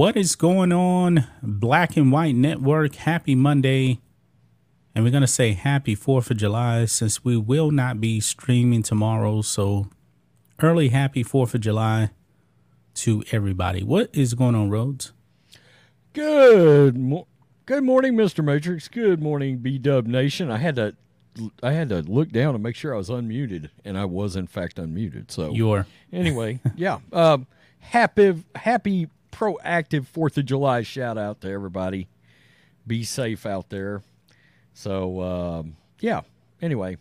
[0.00, 2.94] What is going on, Black and White Network?
[2.94, 4.00] Happy Monday.
[4.94, 8.82] And we're going to say happy 4th of July since we will not be streaming
[8.82, 9.42] tomorrow.
[9.42, 9.88] So,
[10.62, 12.12] early happy 4th of July
[12.94, 13.82] to everybody.
[13.82, 15.12] What is going on, Rhodes?
[16.14, 17.28] Good mo-
[17.66, 18.42] Good morning, Mr.
[18.42, 18.88] Matrix.
[18.88, 20.50] Good morning, B Dub Nation.
[20.50, 20.96] I had to
[21.62, 24.46] I had to look down and make sure I was unmuted, and I was in
[24.46, 25.30] fact unmuted.
[25.30, 25.86] So you are.
[26.10, 27.00] Anyway, yeah.
[27.12, 27.46] Um,
[27.80, 32.08] happy happy proactive Fourth of July shout out to everybody.
[32.86, 34.02] Be safe out there.
[34.74, 36.20] So um, yeah.
[36.60, 36.98] Anyway,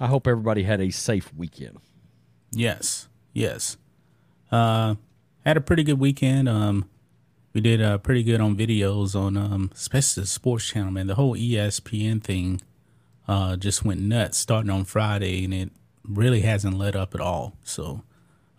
[0.00, 1.78] I hope everybody had a safe weekend.
[2.50, 3.08] Yes.
[3.32, 3.76] Yes.
[4.50, 4.96] Uh,
[5.46, 6.48] had a pretty good weekend.
[6.48, 6.88] Um,
[7.52, 10.90] we did uh, pretty good on videos on um, especially the sports channel.
[10.90, 12.60] Man, the whole ESPN thing
[13.28, 15.70] uh, just went nuts starting on Friday, and it
[16.04, 17.56] really hasn't let up at all.
[17.62, 18.02] So,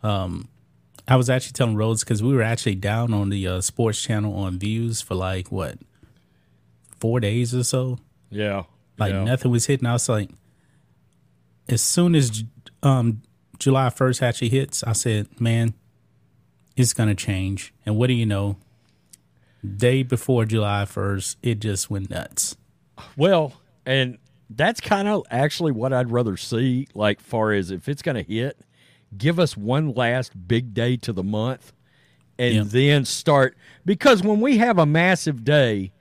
[0.04, 0.48] um,
[1.08, 4.34] I was actually telling Rhodes because we were actually down on the uh, sports channel
[4.36, 5.78] on views for like what
[7.00, 8.00] four days or so.
[8.30, 8.64] Yeah,
[8.98, 9.24] like yeah.
[9.24, 9.88] nothing was hitting.
[9.88, 10.30] I was like,
[11.68, 12.44] as soon as
[12.84, 13.22] um,
[13.60, 15.74] July first actually hits, I said, man,
[16.76, 17.74] it's gonna change.
[17.86, 18.58] And what do you know?
[19.64, 22.56] Day before July first, it just went nuts.
[23.16, 23.54] Well,
[23.86, 24.18] and
[24.50, 26.88] that's kind of actually what I'd rather see.
[26.94, 28.58] Like, far as if it's going to hit,
[29.18, 31.74] give us one last big day to the month,
[32.40, 32.64] and Yeah.
[32.66, 35.92] then start because when we have a massive day,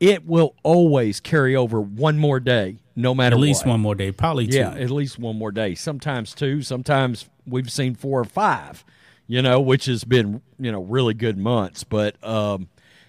[0.00, 3.72] it will always carry over one more day, no matter At least what.
[3.72, 4.56] one more day, probably two.
[4.58, 5.74] Yeah, at least one more day.
[5.74, 6.62] Sometimes two.
[6.62, 8.84] Sometimes we've seen four or five.
[9.28, 11.84] You know, which has been you know really good months.
[11.84, 12.68] But um,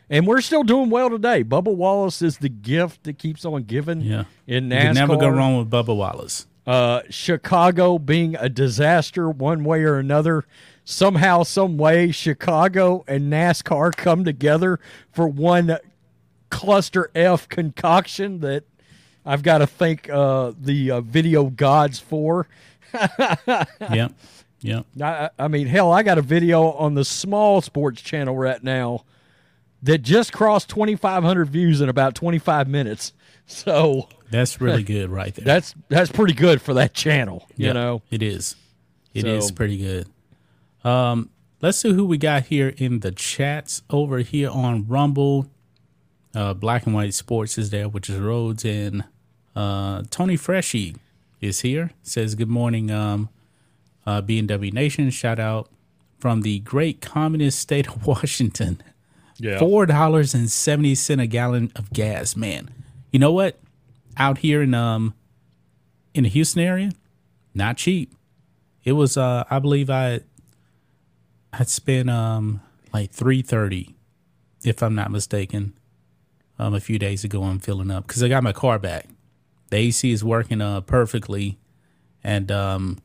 [0.09, 1.43] and we're still doing well today.
[1.43, 4.01] Bubba Wallace is the gift that keeps on giving.
[4.01, 4.25] Yeah.
[4.45, 4.81] in You NASCAR.
[4.83, 6.45] can never go wrong with Bubba Wallace.
[6.65, 10.45] Uh, Chicago being a disaster one way or another.
[10.85, 14.79] Somehow, some way, Chicago and NASCAR come together
[15.11, 15.77] for one
[16.49, 18.63] cluster F concoction that
[19.25, 22.47] I've got to thank uh, the uh, video gods for.
[23.91, 24.13] yep.
[24.61, 24.85] Yep.
[25.01, 29.03] I, I mean, hell, I got a video on the small sports channel right now
[29.81, 33.13] that just crossed 2,500 views in about 25 minutes.
[33.47, 35.45] So That's really good right there.
[35.45, 38.01] that's that's pretty good for that channel, you Yep, know.
[38.09, 38.55] It is.
[39.13, 40.07] It is So- pretty good.
[40.83, 41.29] Um,
[41.61, 45.47] let's see who we got here in the chats over here on Rumble.
[46.35, 49.03] Uh, Black and White Sports is there, which is Rhodes and
[49.55, 50.95] uh, Tony Freshy
[51.41, 51.91] is here.
[52.01, 53.29] Says good morning, um,
[54.05, 55.09] uh, B&W Nation.
[55.11, 55.69] Shout out
[56.17, 58.81] from the great communist state of Washington.
[59.37, 59.59] Yeah.
[59.59, 62.69] Four dollars and seventy cent a gallon of gas, man.
[63.13, 63.59] You know what?
[64.17, 65.13] Out here in um
[66.13, 66.91] in the Houston area,
[67.53, 68.13] not cheap.
[68.83, 70.19] It was uh I believe I
[71.53, 72.59] I'd spent um
[72.91, 73.95] like three thirty,
[74.65, 75.73] if I'm not mistaken,
[76.59, 79.07] um a few days ago on filling up because I got my car back.
[79.69, 81.59] The AC is working uh perfectly,
[82.23, 82.97] and um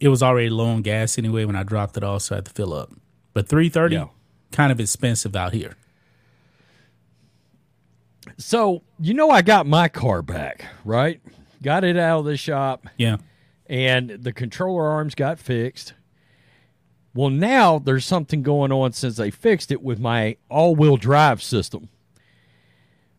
[0.00, 2.46] it was already low on gas anyway when I dropped it off, so I had
[2.46, 2.92] to fill up.
[3.34, 4.06] But three thirty, Yeah.
[4.52, 5.76] kind of expensive out here.
[8.38, 11.20] So, you know I got my car back, right?
[11.62, 13.16] Got it out of the shop Yeah.
[13.68, 15.94] and the controller arms got fixed.
[17.14, 21.88] Well, now there's something going on since they fixed it with my all-wheel drive system.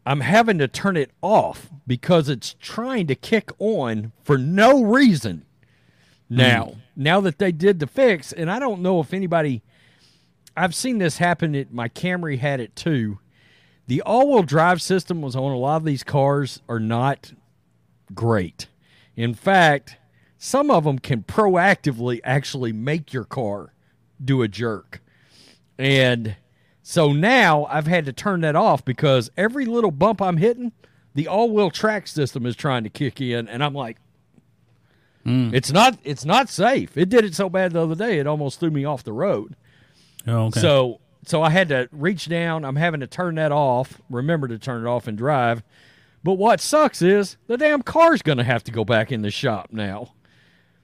[0.05, 5.45] I'm having to turn it off because it's trying to kick on for no reason.
[6.29, 6.37] Hmm.
[6.37, 9.61] Now, now that they did the fix, and I don't know if anybody
[10.55, 13.19] I've seen this happen at my Camry had it too.
[13.89, 17.33] The all-wheel drive system was on a lot of these cars are not
[18.13, 18.67] great.
[19.15, 19.97] In fact,
[20.37, 23.73] some of them can proactively actually make your car
[24.23, 25.01] do a jerk.
[25.79, 26.35] And
[26.83, 30.71] so now I've had to turn that off because every little bump I'm hitting,
[31.15, 33.97] the all-wheel track system is trying to kick in and I'm like
[35.23, 35.49] hmm.
[35.51, 36.95] it's not it's not safe.
[36.95, 39.55] It did it so bad the other day it almost threw me off the road.
[40.27, 40.59] Oh, okay.
[40.59, 42.63] So so I had to reach down.
[42.65, 44.01] I'm having to turn that off.
[44.09, 45.63] Remember to turn it off and drive.
[46.23, 49.31] But what sucks is the damn car's going to have to go back in the
[49.31, 50.13] shop now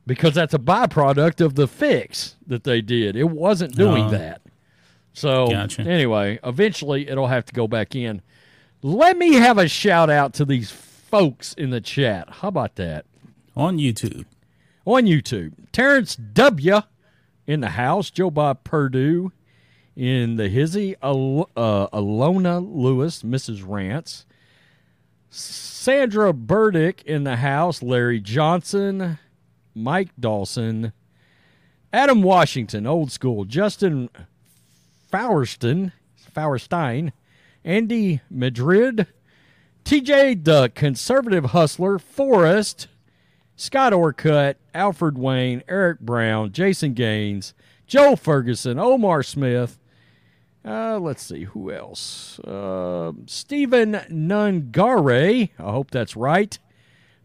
[0.08, 3.16] because that's a byproduct of the fix that they did.
[3.16, 4.10] It wasn't doing Oh.
[4.12, 4.42] that.
[5.14, 5.82] So Gotcha.
[5.84, 8.22] anyway, eventually it'll have to go back in.
[8.82, 12.30] Let me have a shout out to these folks in the chat.
[12.30, 13.06] How about that?
[13.58, 14.26] on YouTube.
[14.86, 15.54] on YouTube.
[15.72, 16.82] Terrence W.
[17.48, 18.10] in the house.
[18.10, 19.32] Joe Bob Purdue
[19.96, 20.96] in the hizzy.
[21.02, 23.64] Al- uh, Alona Lewis, Mrs.
[23.66, 24.26] Rance.
[25.30, 27.82] Sandra Burdick in the house.
[27.82, 29.20] Larry Johnson.
[29.74, 30.94] Mike Dawson.
[31.92, 33.46] Adam Washington, old school.
[33.46, 34.10] Justin
[35.12, 35.94] Fauerston,
[36.36, 37.14] Fauerstein,
[37.64, 39.08] Andy Madrid,
[39.86, 42.88] TJ the Conservative Hustler, Forrest,
[43.56, 47.54] Scott Orcutt, Alfred Wayne, Eric Brown, Jason Gaines,
[47.88, 49.80] Joe Ferguson, Omar Smith.
[50.66, 52.40] Uh, let's see who else.
[52.40, 55.50] Uh, Stephen Nungare.
[55.60, 56.58] I hope that's right.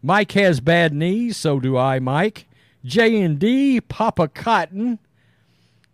[0.03, 2.47] Mike has bad knees, so do I, Mike.
[2.83, 4.99] J and D, Papa Cotton,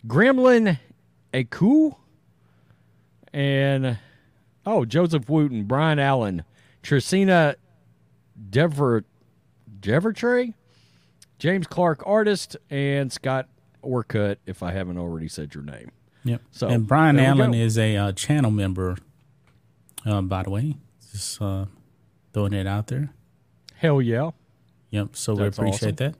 [0.05, 0.79] Gremlin
[1.33, 1.91] Aku,
[3.33, 3.97] and
[4.65, 6.44] oh, Joseph Wooten, Brian Allen,
[6.81, 7.55] Trisina
[8.49, 9.03] Dever
[9.79, 10.53] Devertrey,
[11.39, 13.49] James Clark, artist, and Scott
[13.83, 15.91] Orcutt, if I haven't already said your name.
[16.27, 16.41] Yep.
[16.51, 18.97] So, and Brian Allen is a uh, channel member.
[20.06, 20.75] Uh, by the way,
[21.12, 21.65] just uh,
[22.33, 23.12] throwing it out there.
[23.75, 24.31] Hell yeah.
[24.91, 25.15] Yep.
[25.15, 26.15] So That's we appreciate that.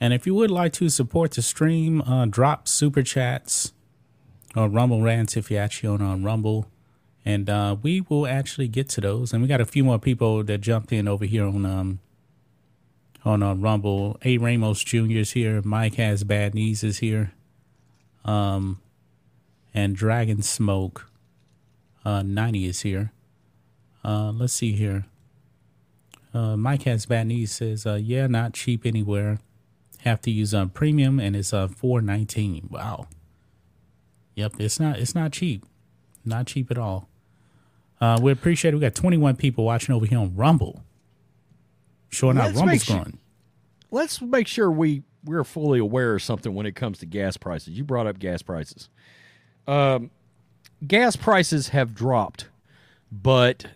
[0.00, 3.72] And if you would like to support the stream, uh, drop super chats
[4.54, 6.66] or Rumble rants if you're actually on, on Rumble.
[7.24, 9.32] And uh, we will actually get to those.
[9.32, 12.00] And we got a few more people that jumped in over here on um
[13.24, 14.18] on uh, Rumble.
[14.24, 15.18] A Ramos Jr.
[15.18, 15.60] is here.
[15.62, 17.32] Mike has bad knees is here.
[18.24, 18.80] Um,
[19.76, 21.08] and Dragon Smoke
[22.04, 23.12] uh, 90 is here.
[24.02, 25.04] Uh, let's see here.
[26.32, 29.38] Uh, Mike has bad knees says, uh, yeah, not cheap anywhere.
[30.00, 32.68] Have to use um, premium and it's uh four nineteen.
[32.70, 33.08] Wow.
[34.36, 35.64] Yep, it's not it's not cheap.
[36.24, 37.08] Not cheap at all.
[38.00, 38.76] Uh, we appreciate it.
[38.76, 40.84] We got 21 people watching over here on Rumble.
[42.10, 43.18] Sure enough, Rumble's sure- going.
[43.90, 47.76] Let's make sure we we're fully aware of something when it comes to gas prices.
[47.76, 48.90] You brought up gas prices.
[49.66, 50.10] Um,
[50.86, 52.48] gas prices have dropped,
[53.10, 53.66] but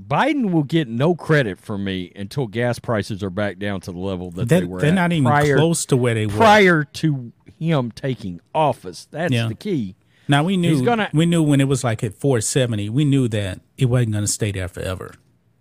[0.00, 3.98] Biden will get no credit from me until gas prices are back down to the
[3.98, 6.32] level that They're, they were they're not even prior, close to where they were.
[6.36, 9.06] prior to him taking office.
[9.10, 9.48] That's Yeah.
[9.48, 9.94] the key.
[10.28, 13.60] Now we knew gonna- we knew when it was like at 470, we knew that
[13.76, 15.14] it wasn't going to stay there forever.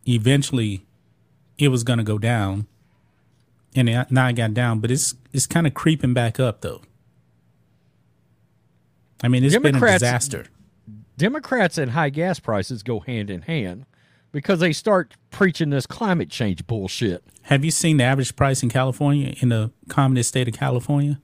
[0.08, 0.86] Eventually,
[1.58, 2.68] it was going to go down,
[3.76, 6.82] and it, now it got down, but it's it's kind of creeping back up though.
[9.24, 10.46] I mean, it's been a disaster.
[11.18, 13.86] Democrats and high gas prices go hand in hand
[14.32, 17.24] because they start preaching this climate change bullshit.
[17.44, 21.20] Have you seen the average price in California in the communist state of California?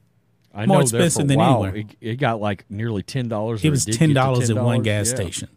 [0.54, 1.86] I More know expensive than while, anywhere.
[2.02, 3.64] It, it got like nearly ten dollars.
[3.64, 5.16] It was ten dollars at one gas Yeah.
[5.16, 5.50] station.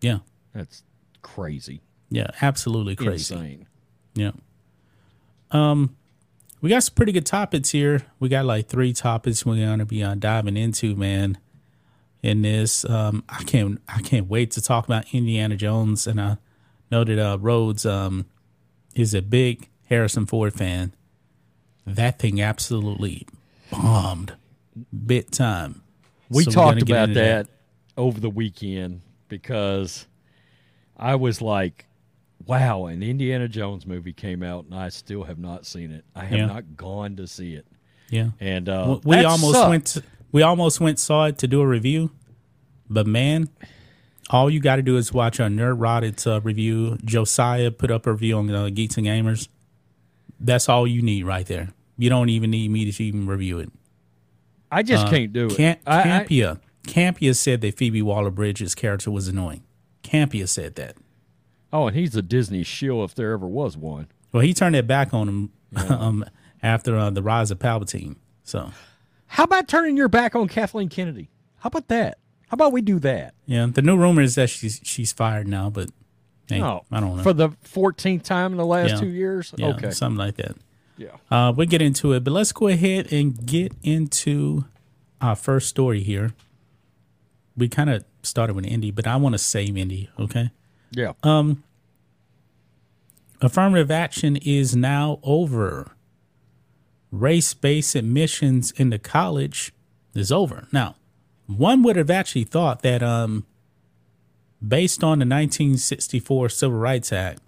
[0.00, 0.18] Yeah,
[0.54, 0.82] That's
[1.22, 3.34] crazy, yeah, absolutely crazy.
[3.34, 3.66] insane.
[4.14, 4.32] Yeah.
[5.50, 5.96] Um,
[6.60, 8.02] we got some pretty good topics here.
[8.18, 11.38] We got like three topics we're gonna be uh, diving into, man.
[12.26, 16.38] In this, um, I can't, I can't wait to talk about Indiana Jones, and I
[16.90, 18.26] know that uh, Rhodes um
[18.96, 20.92] is a big Harrison Ford fan.
[21.86, 23.28] That thing absolutely
[23.70, 24.32] bombed,
[25.06, 25.82] bit time.
[26.28, 27.46] We So talked about that,
[27.96, 30.06] over the weekend because
[30.96, 31.86] I was like,
[32.44, 36.04] "Wow!" An Indiana Jones movie came out, and I still have not seen it.
[36.16, 36.46] I have Yeah.
[36.46, 37.66] not gone to see it,
[38.10, 38.30] Yeah.
[38.40, 39.70] and uh, we almost sucked.
[39.70, 40.02] went to,
[40.36, 42.10] we almost went saw it to do a review
[42.90, 43.48] but man
[44.28, 46.98] all you got to do is watch our Nerdrotic's uh, review.
[47.04, 49.46] Josiah put up a review on uh, geeks and gamers.
[50.40, 51.68] That's all you need right there.
[51.96, 53.70] You don't even need me to even review it.
[54.70, 55.56] I just can't do it.
[55.56, 56.60] Camp, I- I- campia.
[56.82, 59.62] Campia said that phoebe waller-bridge's character was annoying.
[60.02, 60.96] Campia said that.
[61.72, 64.08] Oh, and he's a Disney shill if there ever was one.
[64.32, 65.52] well he turned it back on him
[65.88, 66.24] um,
[66.62, 68.72] after uh, the rise of palpatine so
[69.28, 71.28] How about turning your back on Kathleen Kennedy?
[71.58, 72.18] How about that?
[72.48, 73.34] How about we do that?
[73.46, 75.88] yeah the new rumor is that she's she's fired now but
[76.48, 79.00] hey, Oh, i don't know For the 14th time in the last Yeah.
[79.00, 79.52] two years?
[79.56, 79.90] Yeah, okay.
[79.90, 80.56] something like that.
[80.96, 81.08] Yeah.
[81.30, 84.64] Uh, we'll get into it, but let's go ahead and get into
[85.20, 86.32] our first story here.
[87.56, 90.50] We kind of started with Indy, but I want to save Indy, okay?
[90.92, 91.12] Yeah.
[91.22, 91.62] Um.
[93.42, 95.92] Affirmative action is now over.
[97.20, 99.72] Race based admissions into college
[100.14, 100.68] is over.
[100.72, 100.96] Now,
[101.46, 103.46] one would have actually thought that, um,
[104.66, 107.40] based on the 1964 Civil Rights Act,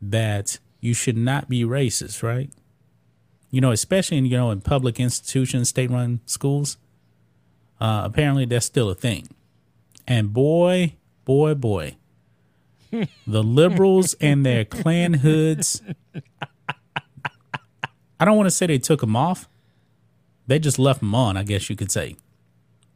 [0.00, 2.50] that you should not be racist, right?
[3.50, 6.76] You know, especially in, you know in public institutions, state-run schools.
[7.80, 9.28] Uh, apparently, that's still a thing.
[10.06, 10.94] And boy,
[11.24, 11.96] boy, boy,
[13.26, 15.82] the liberals and their Klan hoods.
[18.20, 19.48] I don't want to say they took them off.
[20.46, 22.16] They just left them on, I guess you could say,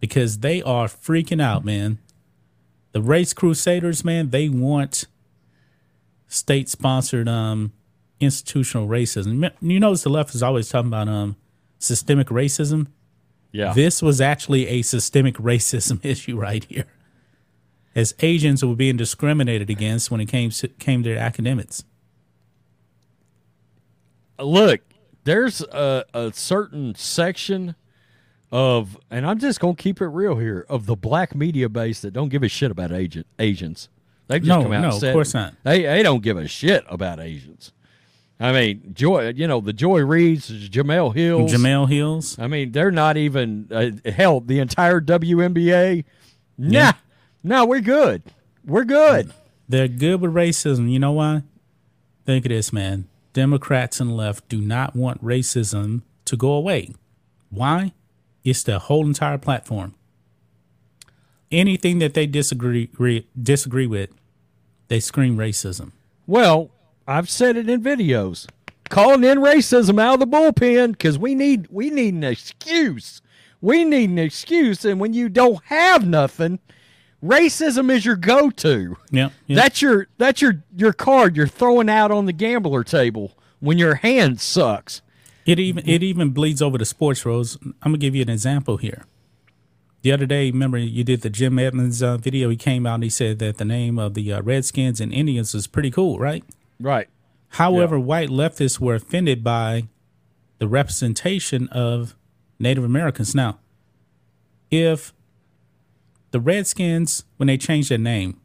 [0.00, 1.99] because they are freaking out, man.
[2.93, 5.07] The race crusaders, man, they want
[6.28, 7.73] state-sponsored um,
[8.21, 9.50] institutional racism.
[9.61, 11.37] You notice the left is always talking about um,
[11.78, 12.88] systemic racism.
[13.50, 13.73] Yeah.
[13.73, 16.87] This was actually a systemic racism issue right here.
[17.95, 21.85] As Asians were being discriminated against when it came to, came to academics.
[24.40, 24.81] Look,
[25.25, 27.75] there's a, a certain section
[28.52, 32.12] of, and I'm just gonna keep it real here, of the black media base that
[32.12, 33.88] don't give a shit about Asian, Asians.
[34.28, 35.54] They've just No, come out no, and of course not.
[35.64, 37.73] They they don't give a shit about Asians.
[38.40, 42.38] I mean, Joy, you know the Joy Reids, Jemele Hills, Jemele Hills.
[42.38, 44.40] I mean, they're not even uh, hell.
[44.40, 46.04] The entire WNBA,
[46.59, 46.93] nah, Yeah.
[47.43, 48.23] no, we're good.
[48.64, 49.33] We're good.
[49.69, 50.90] They're good with racism.
[50.90, 51.43] You know why?
[52.26, 53.07] Think of this, man.
[53.35, 56.95] Democrats and left do not want racism to go away.
[57.50, 57.93] Why?
[58.45, 59.95] It's their whole entire platform.
[61.50, 64.11] Anything that they disagree re- disagree with,
[64.88, 65.93] they scream racism.
[66.26, 66.71] Well,
[67.07, 68.49] I've said it in videos,
[68.88, 73.21] calling in racism out of the bullpen because we need we need an excuse.
[73.61, 76.61] We need an excuse, and when you don't have nothing,
[77.25, 78.97] racism is your go-to.
[79.11, 79.57] Yeah, yeah.
[79.57, 83.97] That's your that's your your card you're throwing out on the gambler table when your
[83.97, 85.00] hand sucks.
[85.47, 87.59] It even it even bleeds over to sports roles.
[87.62, 89.07] I'm gonna give you an example here.
[90.02, 92.50] The other day, remember you did the Jim Edmonds uh, video.
[92.50, 95.54] He came out and he said that the name of the uh, Redskins and Indians
[95.54, 96.45] is pretty cool, right?
[96.78, 97.09] Right.
[97.50, 99.88] However, white leftists were offended by
[100.59, 102.14] the representation of
[102.59, 103.35] Native Americans.
[103.35, 103.61] Now,
[104.71, 105.14] if
[106.35, 108.41] the Redskins, when they changed their name,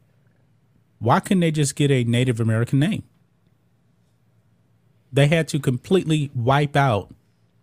[1.00, 3.02] why couldn't they just get a Native American name?
[5.12, 7.12] They had to completely wipe out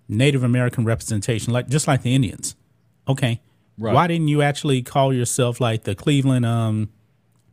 [0.10, 2.58] Native American representation, like just like the Indians.
[3.08, 3.40] Okay,
[3.78, 3.94] Right.
[3.96, 6.90] why didn't you actually call yourself like the Cleveland um,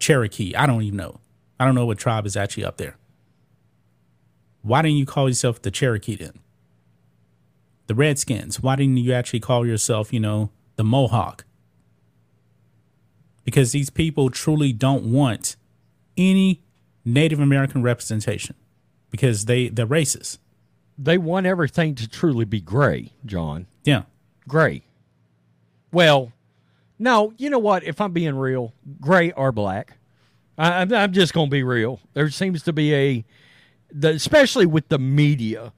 [0.00, 0.52] Cherokee?
[0.56, 1.20] I don't even know.
[1.60, 2.96] I don't know what tribe is actually up there.
[4.62, 6.40] Why didn't you call yourself the Cherokee then?
[7.86, 8.60] The Redskins.
[8.60, 11.44] Why didn't you actually call yourself, you know, the Mohawk?
[13.44, 15.56] Because these people truly don't want
[16.16, 16.62] any
[17.04, 18.54] Native American representation
[19.10, 20.38] because they they're racist.
[20.96, 23.66] They want everything to truly be gray, John.
[23.84, 24.02] Yeah.
[24.48, 24.82] Gray.
[25.92, 26.32] Well,
[26.98, 27.84] no, you know what?
[27.84, 29.98] If I'm being real, gray or black.
[30.56, 32.00] I, I'm, I'm just going to be real.
[32.12, 33.24] There seems to be a,
[33.92, 35.72] the, especially with the media,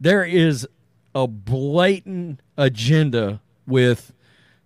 [0.00, 0.66] there is
[1.14, 4.12] a blatant agenda with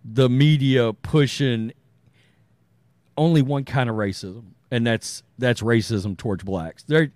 [0.04, 1.72] the media pushing
[3.16, 6.82] only one kind of racism, and that's that's racism towards blacks.
[6.84, 7.10] There,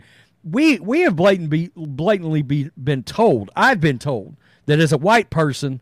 [0.45, 3.51] we we have blatant be, blatantly be, been told.
[3.55, 5.81] I've been told that as a white person,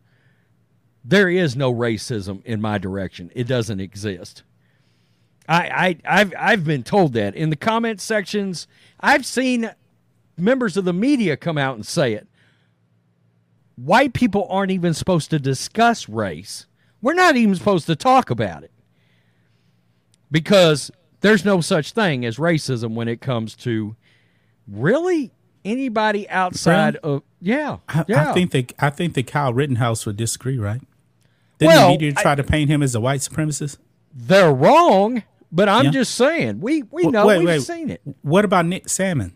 [1.03, 3.31] there is no racism in my direction.
[3.33, 4.43] It doesn't exist.
[5.47, 8.67] I, I I've I've been told that in the comment sections.
[8.99, 9.71] I've seen
[10.37, 12.27] members of the media come out and say it.
[13.75, 16.65] White people aren't even supposed to discuss race.
[17.01, 18.71] We're not even supposed to talk about it
[20.31, 23.95] because there's no such thing as racism when it comes to
[24.67, 25.31] really
[25.65, 30.17] anybody outside of yeah I, yeah I think that I think that Kyle Rittenhouse would
[30.17, 30.81] disagree, right?
[31.57, 33.77] Didn't Well, the media try to paint him as a white supremacist?
[34.13, 35.21] they're wrong,
[35.51, 35.91] but I'm Yeah.
[35.91, 37.61] just saying we we know wait, we've wait.
[37.61, 38.01] seen it.
[38.21, 39.31] What about Nick Sandmann?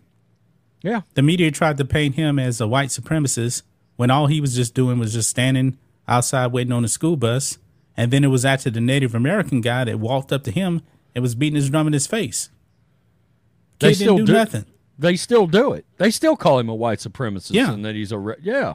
[0.81, 3.61] Yeah, The media tried to paint him as a white supremacist
[3.95, 5.77] when all he was just doing was just standing
[6.09, 7.57] outside waiting on a school bus.
[7.95, 10.81] And then it was actually the Native American guy that walked up to him
[11.13, 12.49] and was beating his drum in his face.
[13.79, 14.65] they Kid still didn't do, do nothing.
[14.97, 15.85] They still do it.
[15.97, 17.71] They still call him a white supremacist Yeah.
[17.73, 18.73] and that he's a re- yeah.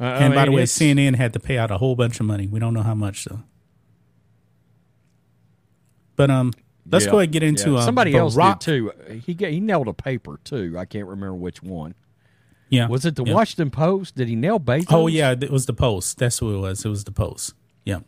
[0.00, 2.20] Uh, I And by mean, the way, CNN had to pay out a whole bunch
[2.20, 2.46] of money.
[2.46, 3.40] We don't know how much though.
[6.16, 6.52] But um,
[6.90, 7.78] let's yeah, go ahead and get into yeah.
[7.78, 8.60] uh, somebody else Barack.
[8.60, 8.92] did too.
[9.24, 10.76] He ga- he nailed a paper too.
[10.78, 11.94] I can't remember which one.
[12.70, 13.34] Yeah, Was it the yeah.
[13.34, 14.16] Washington Post?
[14.16, 14.86] Did he nail Bezos?
[14.90, 16.18] Oh yeah, it was the post.
[16.18, 16.84] That's what it was.
[16.84, 17.54] It was the post.
[17.84, 18.00] Yeah.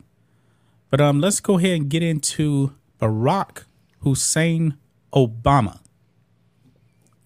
[0.91, 3.65] But um, let's go ahead and get into Barack
[4.01, 4.77] Hussein
[5.15, 5.81] Obama.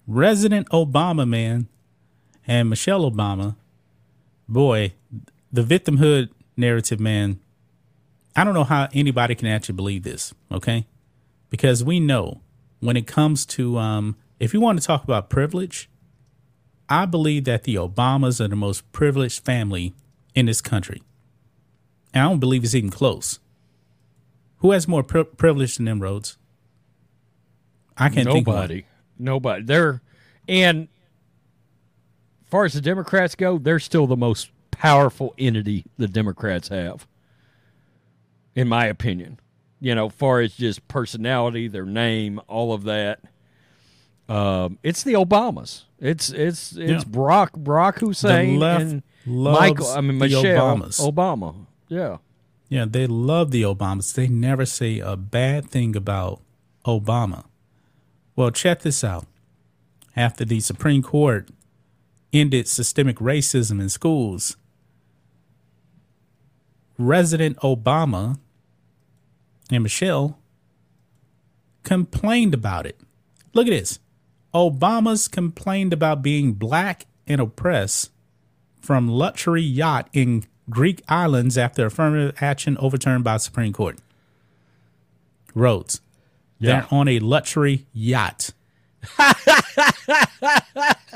[0.07, 1.67] Resident Obama, man,
[2.47, 3.55] and Michelle Obama.
[4.47, 4.93] Boy,
[5.51, 7.39] the victimhood narrative, man.
[8.35, 10.85] I don't know how anybody can actually believe this, okay?
[11.49, 12.41] Because we know
[12.81, 15.89] when it comes to um, if you want to talk about privilege,
[16.89, 19.93] I believe that the Obamas are the most privileged family
[20.33, 21.01] in this country.
[22.13, 23.39] And I don't believe it's even close.
[24.57, 26.37] Who has more pri- privilege than them Rhodes?
[27.97, 28.27] I can't.
[28.27, 28.85] Nobody.
[29.17, 29.63] Nobody.
[29.63, 30.01] They're
[30.47, 30.87] and
[32.43, 37.07] as far as the Democrats go, they're still the most powerful entity the Democrats have.
[38.53, 39.39] In my opinion.
[39.79, 43.19] You know, far as just personality, their name, all of that.
[44.27, 45.83] Um, it's the Obamas.
[45.99, 47.09] It's it's it's Yeah.
[47.09, 50.77] Barack Barack Hussein and Michael, I mean Michelle.
[50.77, 51.67] Obama.
[51.87, 52.17] Yeah.
[52.67, 54.13] Yeah, they love the Obamas.
[54.13, 56.41] They never say a bad thing about
[56.85, 57.45] Obama.
[58.35, 59.27] Well, check this out.
[60.15, 61.49] After the Supreme Court
[62.33, 64.57] ended systemic racism in schools,
[66.97, 68.39] President Obama
[69.71, 70.39] and Michelle
[71.83, 72.99] complained about it.
[73.53, 73.99] Look at this.
[74.55, 78.09] Obama's complained about being black and oppressed
[78.79, 83.99] from luxury yacht in Greek islands after affirmative action overturned by Supreme Court.
[85.53, 85.99] Rhodes.
[86.57, 86.81] Yeah.
[86.81, 88.51] They're on a luxury yacht.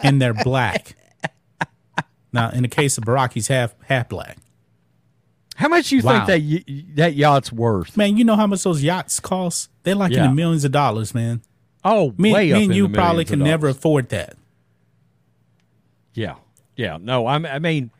[0.03, 0.95] and they're black.
[2.31, 4.37] Now, in the case of Barack, he's half half black.
[5.55, 6.25] How much you Wow.
[6.25, 7.97] think that y- that yacht's worth?
[7.97, 9.69] Man, you know how much those yachts cost?
[9.83, 11.41] They're like in the millions of dollars, man.
[11.83, 14.35] Oh, Me, way me and you probably can never afford that.
[16.13, 16.35] Yeah,
[16.75, 16.97] yeah.
[16.99, 17.91] No, I'm, I mean,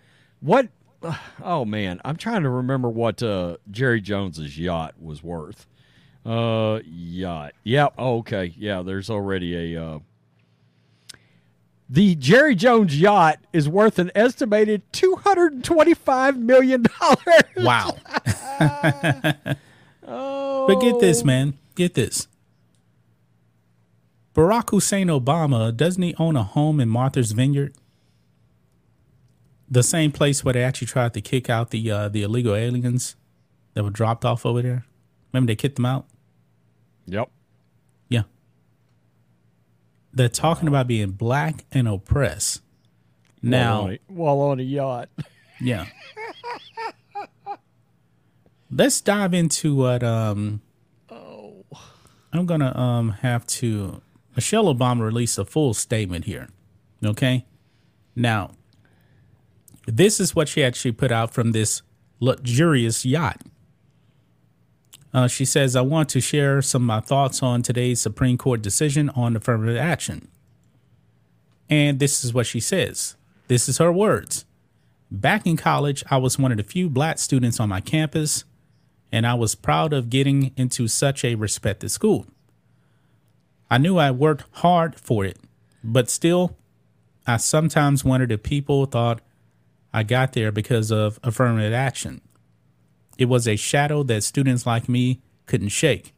[0.41, 0.67] what?
[1.41, 5.65] Oh man, I'm trying to remember what uh, Jerry Jones's yacht was worth.
[6.25, 7.53] Uh, yacht.
[7.63, 7.93] Yep.
[7.97, 8.53] Oh, okay.
[8.57, 8.81] Yeah.
[8.81, 9.81] There's already a.
[9.81, 9.99] Uh,
[11.89, 17.43] the Jerry Jones yacht is worth an estimated two hundred and twenty-five million dollars.
[17.57, 17.95] Wow.
[20.05, 21.57] Oh, But get this, man.
[21.75, 22.27] Get this.
[24.39, 27.73] Barack Hussein Obama, doesn't he own a home in Martha's Vineyard?
[29.69, 33.17] The same place where they actually tried to kick out the uh, the illegal aliens
[33.73, 34.85] that were dropped off over there.
[35.33, 36.05] Remember they kicked them out?
[37.07, 37.29] Yep.
[38.07, 38.21] Yeah.
[40.13, 42.61] They're talking about being black and oppressed.
[43.41, 45.09] Now, while on a, while on a yacht.
[45.61, 45.87] Yeah.
[48.71, 50.61] Let's dive into what um
[51.09, 51.65] Oh
[52.31, 54.01] I'm gonna um have to
[54.39, 56.47] Michelle Obama released a full statement here.
[57.03, 57.45] Okay?
[58.15, 58.51] Now,
[59.85, 61.81] this is what she actually put out from this
[62.21, 63.41] luxurious yacht.
[65.13, 68.61] Uh, she says, I want to share some of my thoughts on today's Supreme Court
[68.61, 70.29] decision on affirmative action.
[71.69, 73.17] And this is what she says.
[73.49, 74.45] This is her words.
[75.11, 78.45] Back in college, I was one of the few black students on my campus,
[79.11, 82.25] and I was proud of getting into such a respected school.
[83.69, 85.37] I knew I worked hard for it,
[85.83, 86.57] but still,
[87.27, 89.21] I sometimes wondered if people thought
[89.93, 92.21] I got there because of affirmative action.
[93.17, 96.13] It was a shadow that students like me couldn't shake,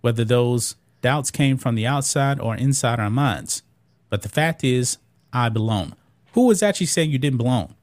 [0.00, 3.62] whether those doubts came from the outside or inside our minds.
[4.08, 4.98] But the fact is,
[5.32, 5.94] I belong.
[6.32, 7.74] Who was actually saying you didn't belong?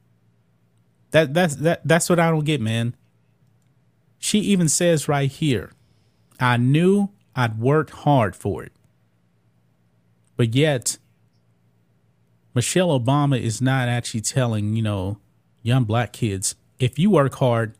[1.11, 2.95] That that's that that's what I don't get, man.
[4.17, 5.71] She even says right here,
[6.39, 8.71] I knew I'd worked hard for it.
[10.35, 10.97] But yet,
[12.55, 15.17] Michelle Obama is not actually telling, you know,
[15.61, 17.75] young black kids, if you work hard,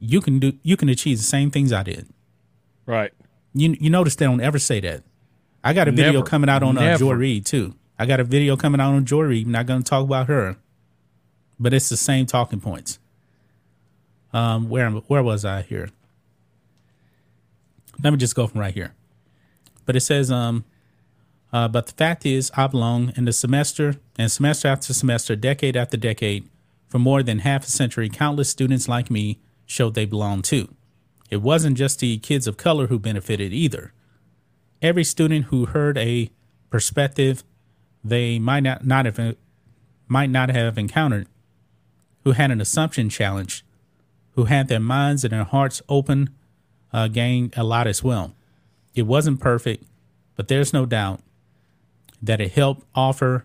[0.00, 2.08] you can do you can achieve the same things I did.
[2.86, 3.12] Right.
[3.54, 5.02] You you notice they don't ever say that.
[5.62, 6.98] I got a video coming out on uh, Never.
[6.98, 7.74] Joy Reid too.
[7.98, 9.46] I got a video coming out on Joy Reid.
[9.46, 10.56] I'm not going to talk about her,
[11.58, 12.98] but it's the same talking points.
[14.32, 15.90] Um, where where was I here?
[18.02, 18.94] Let me just go from right here.
[19.84, 20.64] But it says, um,
[21.52, 25.76] uh, but the fact is, I belong in the semester and semester after semester, decade
[25.76, 26.48] after decade,
[26.88, 28.08] for more than half a century.
[28.08, 30.74] Countless students like me showed they belong too.
[31.30, 33.92] It wasn't just the kids of color who benefited either.
[34.80, 36.30] Every student who heard a
[36.70, 37.44] perspective
[38.04, 39.36] they might not, not have
[40.06, 41.26] might not have encountered,
[42.24, 43.64] who had an assumption challenge,
[44.32, 46.30] who had their minds and their hearts open,
[46.92, 48.34] uh, gained a lot as well.
[48.94, 49.84] It wasn't perfect,
[50.36, 51.20] but there's no doubt
[52.22, 53.44] that it helped offer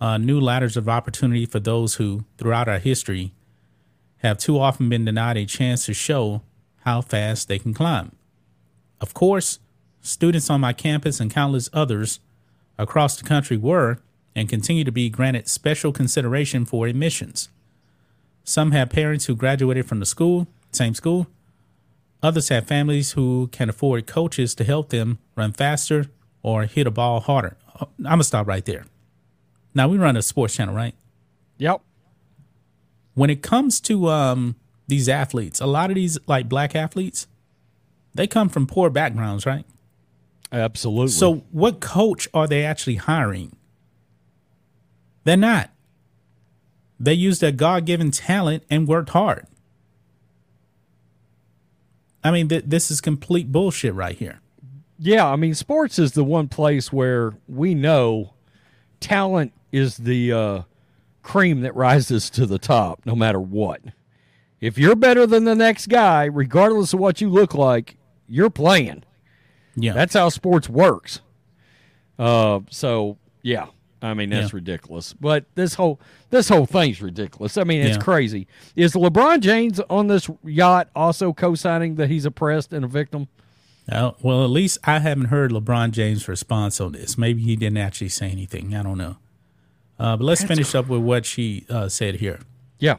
[0.00, 3.32] uh, new ladders of opportunity for those who, throughout our history,
[4.18, 6.42] have too often been denied a chance to show
[6.84, 8.12] how fast they can climb.
[9.00, 9.58] Of course,
[10.00, 12.20] students on my campus and countless others
[12.78, 13.98] across the country were
[14.34, 17.48] and continue to be granted special consideration for admissions.
[18.44, 21.26] Some have parents who graduated from the school, same school.
[22.22, 26.06] Others have families who can afford coaches to help them run faster
[26.42, 27.56] or hit a ball harder.
[28.04, 28.84] I'm to stop right there.
[29.74, 30.94] Now, we run a sports channel, right?
[31.58, 31.80] Yep.
[33.14, 34.56] when it comes to um
[34.88, 37.26] these athletes, a lot of these like black athletes,
[38.14, 39.64] they come from poor backgrounds, right?
[40.52, 41.08] Absolutely.
[41.08, 43.56] So what coach are they actually hiring?
[45.24, 45.70] They're not.
[47.00, 49.46] They used their God-given talent and worked hard.
[52.22, 54.40] I mean, th- this is complete bullshit right here.
[54.98, 58.32] Yeah, I mean, sports is the one place where we know
[59.00, 60.62] talent is the uh,
[61.22, 63.82] cream that rises to the top no matter what.
[64.60, 69.04] If you're better than the next guy, regardless of what you look like, you're playing.
[69.74, 69.92] Yeah.
[69.92, 71.20] That's how sports works.
[72.18, 73.66] Uh, so yeah,
[74.00, 74.56] I mean that's Yeah.
[74.56, 75.12] ridiculous.
[75.12, 77.58] But this whole this whole thing's ridiculous.
[77.58, 78.02] I mean it's Yeah.
[78.02, 78.46] crazy.
[78.74, 83.28] Is LeBron James on this yacht also co-signing that he's oppressed and a victim?
[83.90, 87.16] Uh, well, at least I haven't heard LeBron James' response on this.
[87.16, 88.74] Maybe he didn't actually say anything.
[88.74, 89.16] I don't know.
[89.98, 92.40] Uh, but let's finish up with what she uh, said here.
[92.78, 92.96] Yeah.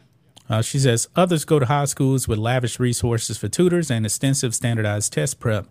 [0.50, 4.56] Uh, she says others go to high schools with lavish resources for tutors and extensive
[4.56, 5.68] standardized test prep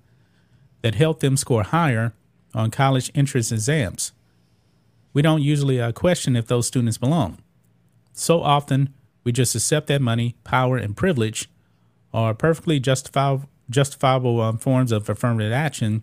[0.83, 2.13] that help them score higher
[2.55, 4.13] on college entrance exams.
[5.13, 7.39] We don't usually uh, question if those students belong.
[8.13, 8.93] So often,
[9.25, 11.49] we just accept that money, power, and privilege
[12.13, 16.03] are perfectly justifiable, justifiable um, forms of affirmative action,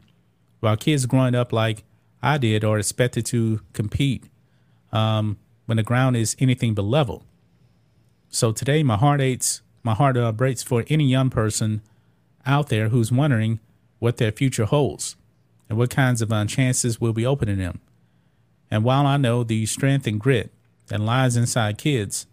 [0.59, 1.83] while kids growing up like
[2.21, 4.29] I did are expected to compete
[4.91, 7.23] um, when the ground is anything but level.
[8.29, 9.61] So today, my heart aches.
[9.83, 11.81] My heart uh, breaks for any young person
[12.45, 13.59] out there who's wondering
[13.99, 15.17] what their future holds
[15.67, 17.81] and what kinds of uh, chances will be open to them.
[18.71, 20.51] And while I know the strength and grit
[20.87, 22.27] that lies inside kids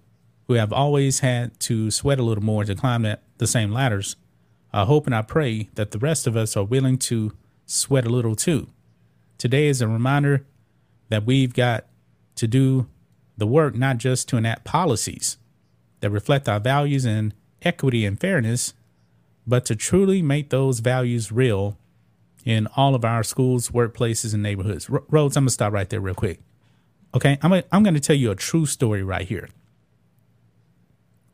[0.46, 4.16] who have always had to sweat a little more to climb that, the same ladders,
[4.72, 7.32] I hope and I pray that the rest of us are willing to
[7.66, 8.68] sweat a little too.
[9.38, 10.46] Today is a reminder
[11.08, 11.86] that we've got
[12.36, 12.86] to do
[13.36, 15.38] the work not just to enact policies
[16.00, 18.74] that reflect our values in equity and fairness,
[19.46, 21.76] but to truly make those values real
[22.44, 24.88] in all of our schools, workplaces, and neighborhoods.
[24.88, 26.40] R- Rhodes, I'm gonna stop right there real quick.
[27.14, 29.48] Okay, I'm I'm gonna tell you a true story right here.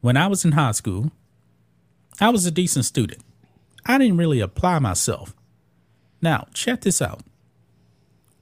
[0.00, 1.12] When I was in high school,
[2.20, 3.22] I was a decent student.
[3.86, 5.34] I didn't really apply myself.
[6.20, 7.20] Now, check this out.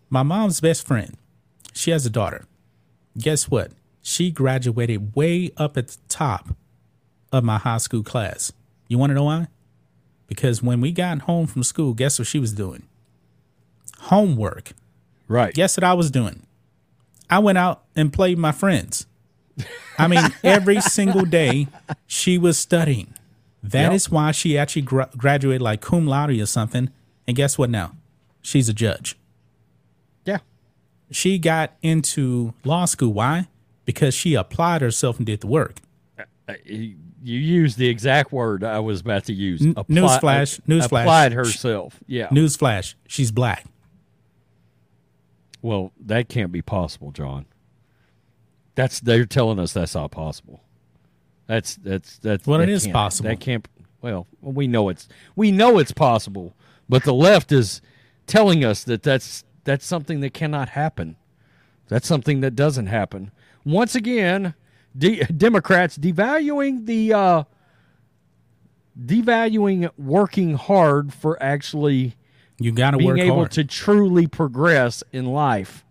[0.08, 1.16] My mom's best friend,
[1.72, 2.46] she has a daughter.
[3.18, 3.72] Guess what?
[4.02, 6.50] She graduated way up at the top
[7.32, 8.52] of my high school class.
[8.88, 9.48] You want to know why?
[10.26, 12.84] Because when we got home from school, guess what she was doing?
[14.00, 14.72] Homework.
[15.28, 15.54] Right.
[15.54, 16.46] Guess what I was doing?
[17.30, 19.06] I went out and played with my friends.
[19.98, 21.68] I mean, every single day
[22.06, 23.14] she was studying.
[23.64, 24.12] That is Yep.
[24.12, 26.90] why she actually gra- graduated like cum laude or something.
[27.26, 27.96] And guess what now?
[28.42, 29.16] She's a judge.
[30.26, 30.38] Yeah.
[31.10, 33.12] She got into law school.
[33.12, 33.48] Why?
[33.86, 35.80] Because she applied herself and did the work.
[36.46, 39.62] Uh, You you used the exact word I was about to use.
[39.62, 41.00] N- newsflash, uh, newsflash.
[41.02, 41.98] Applied herself.
[42.06, 42.28] Yeah.
[42.28, 43.64] Newsflash, she's black.
[45.62, 47.46] Well, that can't be possible, John.
[48.74, 50.60] That's they're telling us that's not possible.
[51.46, 53.28] That's that's that's Well, it that is can't- possible.
[53.30, 53.66] That can't.
[54.00, 56.54] Well, we know it's we know it's possible,
[56.88, 57.80] but the left is
[58.26, 61.16] telling us that that's that's something that cannot happen.
[61.88, 63.30] That's something that doesn't happen.
[63.64, 64.54] Once again,
[64.96, 67.44] de- Democrats devaluing the uh,
[68.98, 72.16] devaluing working hard for actually
[72.58, 73.50] You got to being work able hard.
[73.52, 75.84] to truly progress in life.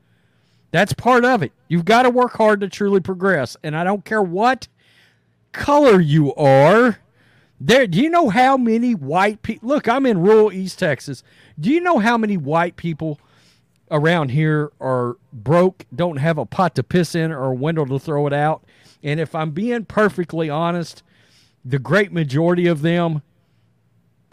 [0.71, 1.51] That's part of it.
[1.67, 3.55] You've got to work hard to truly progress.
[3.63, 4.67] And I don't care what
[5.53, 6.99] color you are.
[7.61, 9.69] There, do you know how many white people?
[9.69, 11.23] Look, I'm in rural East Texas.
[11.59, 13.19] Do you know how many white people
[13.89, 17.99] around here are broke, don't have a pot to piss in or a window to
[17.99, 18.65] throw it out?
[19.01, 21.03] And if I'm being perfectly honest,
[21.63, 23.21] the great majority of them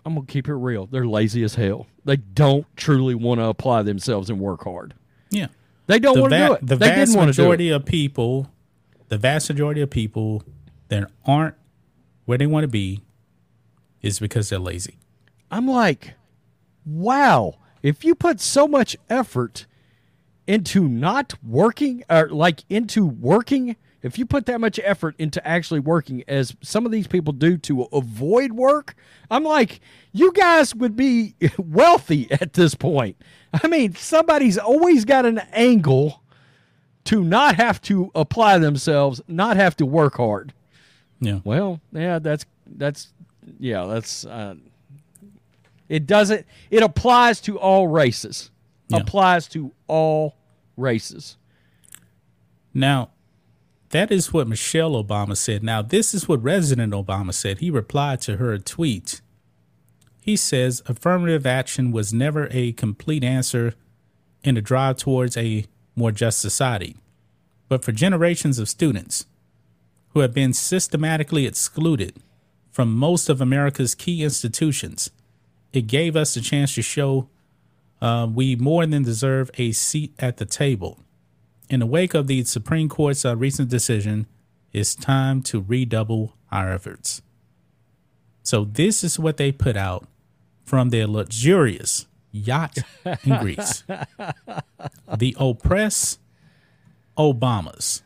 [0.04, 0.86] I'm gonna keep it real.
[0.86, 1.86] They're lazy as hell.
[2.06, 4.94] They don't truly want to apply themselves and work hard.
[5.30, 5.48] yeah.
[5.86, 6.66] They don't The, want to va- do it.
[6.66, 7.44] the they vast didn't want do it.
[7.44, 8.50] majority of people,
[9.08, 10.42] the vast majority of people
[10.90, 11.54] that aren't
[12.26, 13.00] where they want to be
[14.02, 14.98] is because they're lazy.
[15.50, 16.14] I'm like,
[16.84, 17.54] wow.
[17.82, 19.66] If you put so much effort
[20.46, 25.80] into not working, or like into working, if you put that much effort into actually
[25.80, 28.94] working, as some of these people do to avoid work,
[29.30, 29.80] I'm like,
[30.12, 33.16] you guys would be wealthy at this point.
[33.62, 36.22] I mean, somebody's always got an angle
[37.04, 40.52] to not have to apply themselves, not have to work hard.
[41.20, 41.40] Yeah.
[41.44, 43.12] Well, yeah, that's that's
[43.58, 44.54] yeah, that's uh,
[45.88, 48.50] it doesn't it applies to all races.
[48.88, 48.98] Yeah.
[48.98, 50.36] Applies to all
[50.76, 51.36] races.
[52.74, 53.10] Now,
[53.90, 55.62] that is what Michelle Obama said.
[55.62, 57.58] Now, this is what President Obama said.
[57.58, 59.20] He replied to her tweet.
[60.20, 63.74] He says affirmative action was never a complete answer
[64.42, 66.96] in the drive towards a more just society.
[67.68, 69.26] But for generations of students
[70.10, 72.16] who have been systematically excluded
[72.70, 75.10] from most of America's key institutions,
[75.72, 77.28] it gave us a chance to show
[78.00, 80.98] uh, we more than deserve a seat at the table.
[81.68, 84.26] In the wake of the Supreme Court's uh, recent decision,
[84.72, 87.22] it's time to redouble our efforts.
[88.42, 90.08] So, this is what they put out
[90.64, 92.78] from their luxurious yacht
[93.24, 93.84] in Greece.
[95.16, 96.18] the oppressed
[97.16, 98.02] Obamas.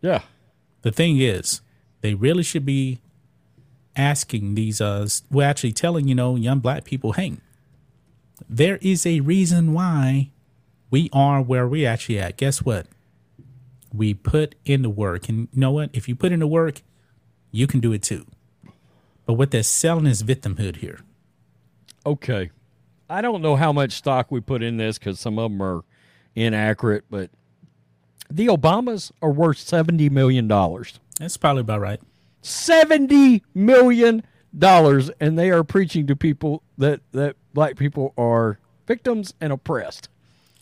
[0.00, 0.22] Yeah.
[0.86, 1.62] The thing is,
[2.00, 3.00] they really should be
[3.96, 7.38] asking these uh we're actually telling you know young black people hey
[8.48, 10.30] there is a reason why
[10.88, 12.36] we are where we actually at.
[12.36, 12.86] Guess what?
[13.92, 15.28] We put in the work.
[15.28, 15.90] And you know what?
[15.92, 16.82] If you put in the work
[17.50, 18.24] you can do it too.
[19.24, 21.00] But what they're selling is victimhood here.
[22.04, 22.50] Okay.
[23.10, 25.82] I don't know how much stock we put in this because some of them are
[26.36, 27.30] inaccurate, but
[28.30, 30.48] the Obamas are worth $70 million.
[31.18, 32.00] that's probably about right
[32.42, 34.22] $70 million.
[34.60, 40.08] And they are preaching to people that, that black people are victims and oppressed.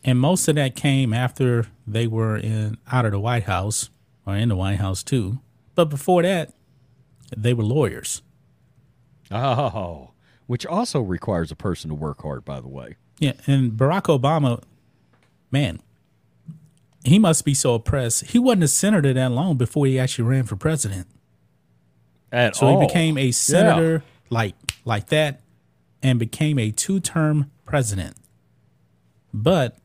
[0.05, 3.91] and most of that came after they were in out of the white house
[4.27, 5.39] or in the white house too
[5.75, 6.53] but before that
[7.37, 8.23] they were lawyers
[9.31, 10.11] Oh,
[10.47, 12.97] which also requires a person to work hard, by the way.
[13.19, 14.63] Yeah, and Barack Obama,
[15.51, 15.81] man,
[17.05, 18.27] he must be so oppressed.
[18.31, 21.07] He wasn't a senator that long before he actually ran for president.
[22.33, 22.61] At all.
[22.61, 22.81] So all.
[22.81, 25.41] he became a senator like like that
[26.03, 28.17] and became a two-term president.
[29.33, 29.77] But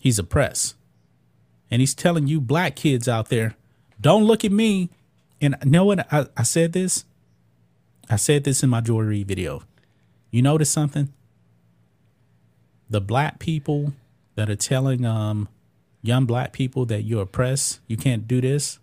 [0.00, 0.74] he's oppressed.
[1.70, 3.56] And he's telling you black kids out there,
[4.00, 4.90] don't look at me.
[5.40, 6.12] And you know what?
[6.12, 7.04] I, I said this.
[8.08, 9.62] I said this in my jewelry video.
[10.30, 11.12] You notice something?
[12.88, 13.92] The black people
[14.34, 15.48] that are telling um
[16.02, 18.78] young black people that you're oppressed, you can't do this,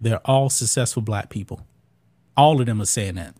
[0.00, 1.66] they're all successful black people.
[2.36, 3.34] All of them are saying that.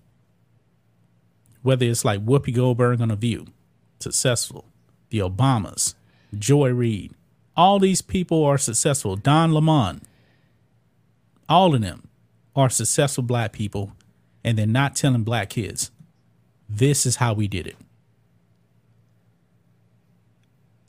[1.63, 3.47] Whether it's like Whoopi Goldberg on The View,
[4.01, 4.65] successful.
[5.11, 5.95] The Obamas,
[6.39, 7.13] Joy Reid,
[7.57, 9.17] all these people are successful.
[9.17, 10.03] Don Lemon,
[11.49, 12.09] all of them
[12.55, 13.93] are successful black people,
[14.45, 15.91] and they're not telling black kids,
[16.69, 17.77] this is how we did it.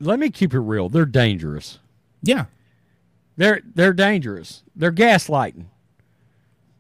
[0.02, 0.90] Let me keep it real.
[0.90, 1.80] They're dangerous.
[2.22, 2.46] Yeah,
[3.38, 4.64] They're they're dangerous.
[4.76, 5.66] They're gaslighting.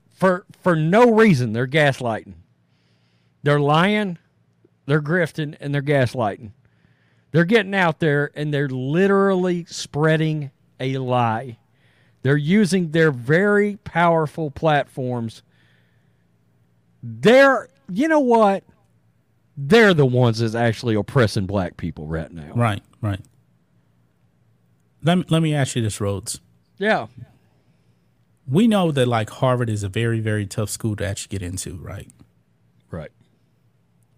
[0.10, 2.34] For for no reason, they're gaslighting.
[3.43, 4.17] They're lying,
[4.86, 6.52] they're grifting, and they're gaslighting.
[7.32, 11.58] They're getting out there and they're literally spreading a lie.
[12.23, 15.43] They're using their very powerful platforms.
[17.02, 18.63] They're you know what?
[19.56, 22.52] They're the ones that's actually oppressing black people right now.
[22.56, 23.21] right, right.
[25.03, 26.39] Let me, let me ask you this, Rhodes.
[26.77, 27.07] Yeah.
[28.47, 31.75] We know that like Harvard is a very, very tough school to actually get into,
[31.77, 32.09] right?
[32.89, 33.12] Right.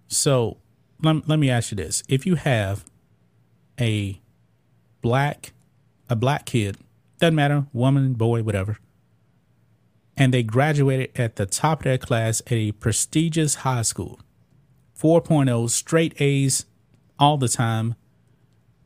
[0.08, 0.58] So
[1.02, 2.04] let, let me ask you this.
[2.08, 2.86] If you have
[3.80, 4.22] a
[5.02, 5.54] black
[6.10, 6.78] a black kid,
[7.20, 8.78] doesn't matter, woman, boy, whatever,
[10.17, 14.20] and they graduated at the top of their class at a prestigious high school,
[15.00, 16.65] 4.0, straight A's
[17.17, 17.96] all the time.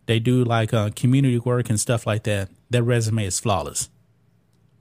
[0.05, 2.49] They do like uh, community work and stuff like that.
[2.69, 3.89] Their resume is flawless.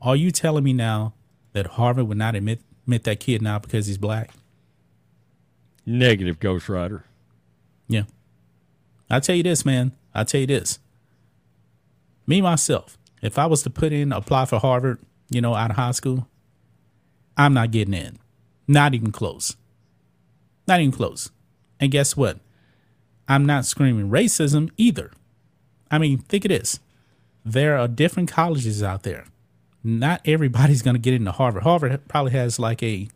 [0.02, 1.14] Are you telling me now
[1.52, 4.30] that Harvard would not admit admit that kid now because he's black?
[5.86, 7.04] Negative Ghost Rider.
[7.88, 8.04] Yeah.
[9.10, 9.92] I'll tell you this, man.
[10.14, 10.78] I'll tell you this.
[12.26, 14.98] Me, myself, if I was to put in, apply for Harvard,
[15.30, 16.28] you know, out of high school,
[17.36, 18.18] I'm not getting in.
[18.66, 19.56] Not even close.
[20.66, 21.30] Not even close.
[21.80, 22.38] And guess what?
[23.28, 25.10] I'm not screaming racism either.
[25.90, 26.80] I mean, think of this.
[27.44, 29.26] There are different colleges out there.
[29.82, 31.62] Not everybody's going to get into Harvard.
[31.62, 33.08] Harvard probably has like a,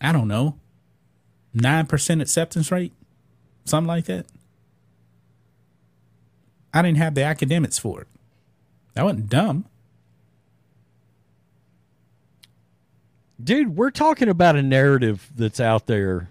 [0.00, 0.56] I don't know,
[1.56, 2.92] 9% acceptance rate
[3.70, 4.26] something like that.
[6.74, 8.08] I didn't have the academics for it.
[8.96, 9.64] I wasn't dumb.
[13.42, 16.28] Dude, we're talking about a narrative that's out there.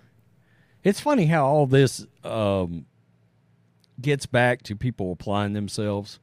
[0.84, 2.86] It's funny how all this um,
[4.02, 6.20] gets back to people applying themselves.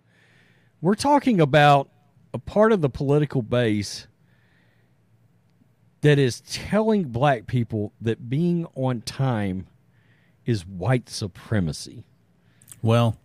[0.80, 1.88] We're talking about
[2.34, 4.06] a part of the political base
[6.02, 9.66] that is telling black people that being on time
[10.44, 12.04] is white supremacy.
[12.82, 13.16] Well,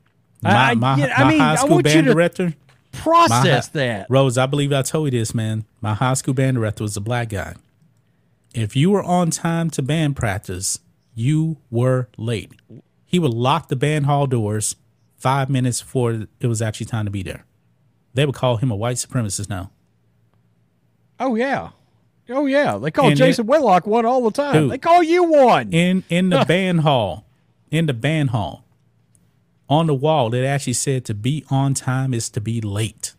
[0.42, 2.54] my, I- I- my, yeah, I my mean, high I school band to- director,
[2.94, 4.08] Process My- that.
[4.10, 5.64] Rose, I believe I told you this, man.
[5.80, 7.56] My high school band director was a black guy.
[8.54, 10.80] If you were on time to band practice,
[11.16, 12.52] you were late.
[13.12, 14.78] He would lock the band hall doors
[15.18, 17.44] five minutes before it was actually time to be there.
[18.14, 19.70] They would call him a white supremacist now.
[21.20, 21.72] Oh yeah.
[22.30, 22.78] Oh yeah.
[22.78, 24.54] They call And Jason Whitlock one all the time.
[24.54, 24.72] Dude.
[24.72, 25.74] they call you one.
[25.74, 27.26] in in the band hall,
[27.70, 28.64] in the band hall,
[29.70, 33.14] on the wall, it actually said to be on time is to be late.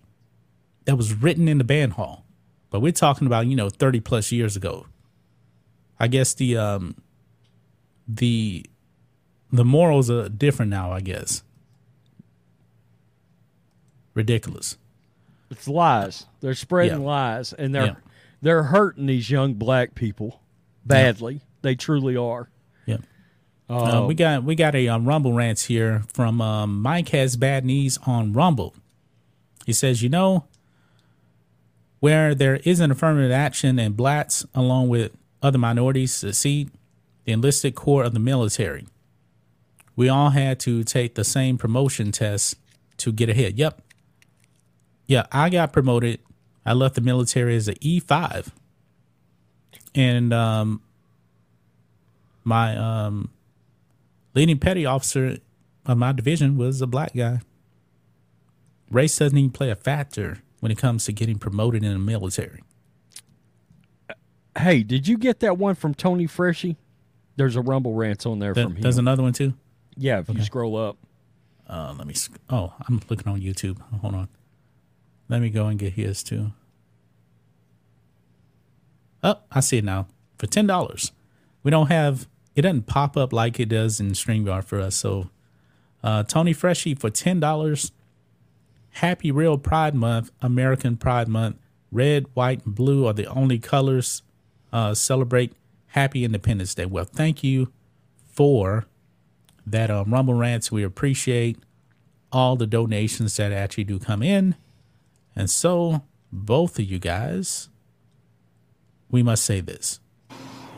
[0.86, 2.24] that was written in the band hall.
[2.70, 4.86] But we're talking about, you know, 30 plus years ago.
[6.00, 6.96] I guess the um
[8.08, 8.64] the
[9.52, 11.42] the morals are different now, I guess.
[14.14, 14.76] Ridiculous.
[15.50, 16.26] It's lies.
[16.40, 17.06] They're spreading Yeah.
[17.06, 17.94] lies, and they're Yeah.
[18.40, 20.40] they're hurting these young black people
[20.84, 21.40] badly.
[21.62, 22.48] They truly are.
[22.86, 22.98] Yeah.
[23.70, 27.36] Uh, Uh, we got we got a um, Rumble rants here from um, Mike has
[27.36, 28.74] bad knees on Rumble.
[29.64, 30.44] He says, you know,
[32.00, 36.70] where there isn't affirmative action and blacks, along with other minorities, succeed,
[37.24, 38.86] the enlisted corps of the military.
[39.96, 42.56] We all had to take the same promotion test
[42.98, 43.58] to get ahead.
[43.58, 43.82] Yep.
[45.06, 46.20] Yeah, I got promoted.
[46.64, 48.52] I left the military as an E five,
[49.94, 50.80] and um,
[52.44, 53.30] my um,
[54.34, 55.38] leading petty officer
[55.84, 57.40] of my division was a black guy.
[58.90, 62.62] Race doesn't even play a factor when it comes to getting promoted in the military.
[64.56, 66.76] hey, did you get that one from Tony Freshy?
[67.36, 68.82] There's a Rumble rants on there Th- from him.
[68.82, 69.54] There's another one too.
[69.96, 70.96] Yeah, if you scroll up.
[71.68, 72.14] Uh, let me.
[72.14, 73.80] sc- Oh, I'm looking on YouTube.
[74.00, 74.28] Hold on.
[75.28, 76.52] Let me go and get his too.
[79.22, 80.06] Oh, I see it now.
[80.38, 81.12] For ten dollars,
[81.62, 82.26] we don't have.
[82.54, 84.96] It doesn't pop up like it does in Streamyard for us.
[84.96, 85.30] So,
[86.02, 87.92] uh, Tony Freshy for ten dollars.
[88.96, 91.56] Happy Real Pride Month, American Pride Month.
[91.90, 94.22] Red, white, and blue are the only colors.
[94.72, 95.52] Uh, celebrate
[95.88, 96.86] Happy Independence Day.
[96.86, 97.70] Well, thank you
[98.26, 98.86] for
[99.66, 100.70] that um, Rumble Rants.
[100.72, 101.58] We appreciate
[102.30, 104.54] all the donations that actually do come in.
[105.36, 107.68] And so, both of you guys,
[109.10, 110.00] we must say this.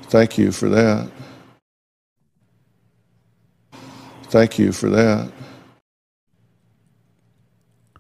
[0.04, 1.10] Thank you for that.
[4.24, 5.30] Thank you for that.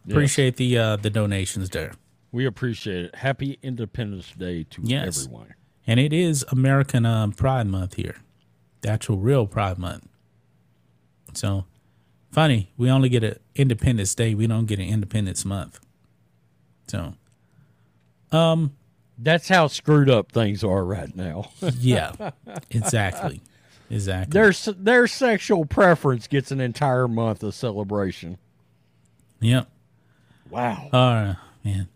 [0.08, 1.92] Appreciate the uh, the donations there.
[2.30, 3.14] We appreciate it.
[3.16, 5.22] Happy Independence Day to Yes.
[5.24, 5.54] everyone.
[5.86, 8.16] And it is American um, Pride Month here,
[8.80, 10.08] the actual real Pride Month.
[11.34, 11.64] So,
[12.30, 15.80] funny, we only get an Independence Day, we don't get an Independence Month.
[16.88, 17.14] So,
[18.32, 18.74] um,
[19.18, 21.50] That's how screwed up things are right now.
[21.78, 22.30] yeah,
[22.70, 23.40] exactly.
[23.90, 24.32] Exactly.
[24.32, 28.38] their their sexual preference gets an entire month of celebration.
[29.40, 29.68] Yep.
[30.50, 30.88] Wow.
[30.92, 31.88] All right, man.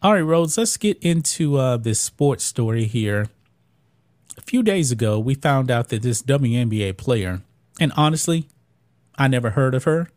[0.00, 3.26] All right, Rhodes, let's get into uh, this sports story here.
[4.36, 7.42] A few days ago, we found out that this WNBA player,
[7.80, 8.48] and honestly,
[9.18, 10.08] I never heard of her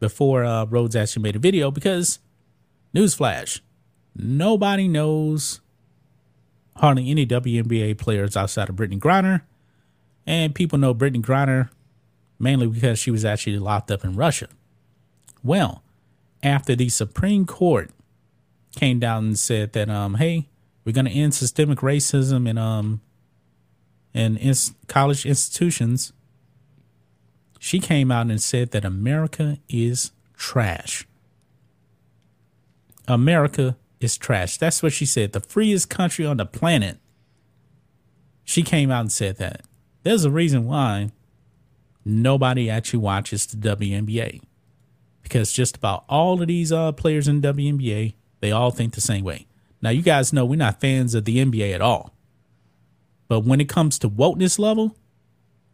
[0.00, 2.18] before uh, Rhodes actually made a video because,
[2.94, 3.60] newsflash,
[4.16, 5.60] nobody knows
[6.76, 9.42] hardly any WNBA players outside of Brittney Griner.
[10.26, 11.68] And people know Brittney Griner
[12.38, 14.48] mainly because she was actually locked up in Russia.
[15.44, 15.82] Well,
[16.42, 17.90] after the Supreme Court
[18.74, 20.48] came down and said that um hey
[20.84, 23.00] we're going to end systemic racism in um
[24.14, 26.12] in ins- college institutions
[27.62, 31.06] she came out and said that America is trash.
[33.06, 34.56] America is trash.
[34.56, 35.32] That's what she said.
[35.32, 36.96] The freest country on the planet.
[38.44, 39.66] She came out and said that.
[40.04, 41.10] There's a reason why
[42.02, 44.40] nobody actually watches the WNBA
[45.22, 49.22] because just about all of these uh, players in WNBA, they all think the same
[49.22, 49.46] way.
[49.82, 52.14] Now, you guys know we're not fans of the NBA at all.
[53.28, 54.96] But when it comes to wokeness level,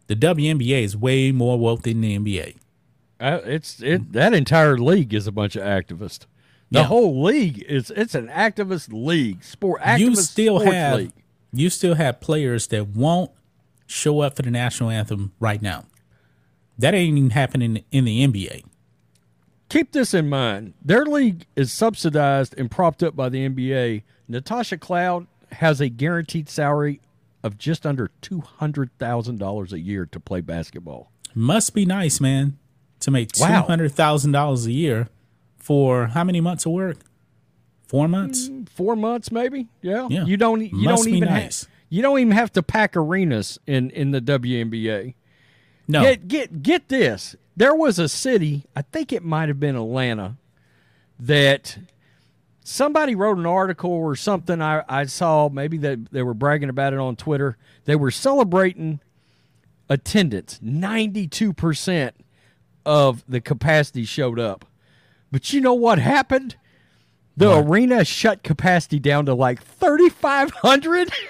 [0.07, 2.55] the WNBA is way more woke than the NBA.
[3.19, 6.25] Uh, it's it that entire league is a bunch of activists.
[6.69, 6.85] The Yeah.
[6.85, 9.43] whole league is it's an activist league.
[9.43, 11.11] Sport activist you still have league.
[11.53, 13.31] you still have players that won't
[13.87, 15.85] show up for the national anthem right now.
[16.77, 18.63] That ain't even happening in the NBA.
[19.69, 20.73] Keep this in mind.
[20.83, 24.03] Their league is subsidized and propped up by the NBA.
[24.27, 26.99] Natasha Cloud has a guaranteed salary
[27.47, 31.11] of just under two hundred thousand dollars a year to play basketball.
[31.33, 32.57] Must be nice, man,
[32.99, 33.63] to make two Wow.
[33.63, 35.09] hundred thousand dollars a year
[35.57, 36.97] for how many months of work?
[37.87, 38.49] Four months.
[38.49, 39.67] Mm, four months, maybe.
[39.81, 40.07] Yeah.
[40.09, 40.25] Yeah.
[40.25, 40.61] You don't.
[40.61, 41.29] You Must don't even.
[41.29, 41.67] nice.
[41.89, 45.15] you don't even have to pack arenas in in the WNBA.
[45.87, 47.35] No, Get get get this.
[47.55, 50.35] There was a city, I think it might have been Atlanta,
[51.19, 51.77] that
[52.69, 56.91] somebody wrote an article or something I, I saw, maybe that they were bragging about
[56.93, 57.57] it on Twitter.
[57.85, 58.99] They were celebrating
[59.89, 60.59] attendance.
[60.61, 62.15] Ninety-two percent
[62.85, 64.65] of the capacity showed up.
[65.31, 66.57] But you know what happened?
[67.37, 67.65] The What?
[67.67, 71.11] arena shut capacity down to like thirty-five hundred.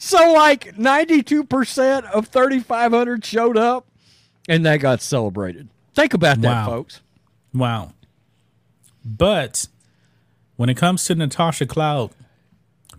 [0.00, 3.84] So like 92% of 3500 showed up
[4.48, 5.68] and that got celebrated.
[5.98, 6.66] Think about that, Wow.
[6.66, 7.00] folks.
[7.52, 7.92] Wow.
[9.04, 9.66] But
[10.54, 12.12] when it comes to Natasha Cloud,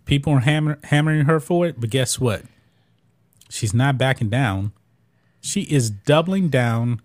[0.03, 1.79] people are hammer, hammering her for it.
[1.79, 2.43] But guess what?
[3.49, 4.73] She's not backing down.
[5.39, 7.01] She is doubling down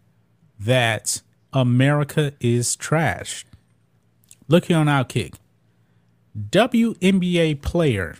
[0.58, 1.22] that
[1.52, 3.46] America is trash.
[4.48, 5.34] Look here on Outkick.
[6.50, 8.16] WNBA player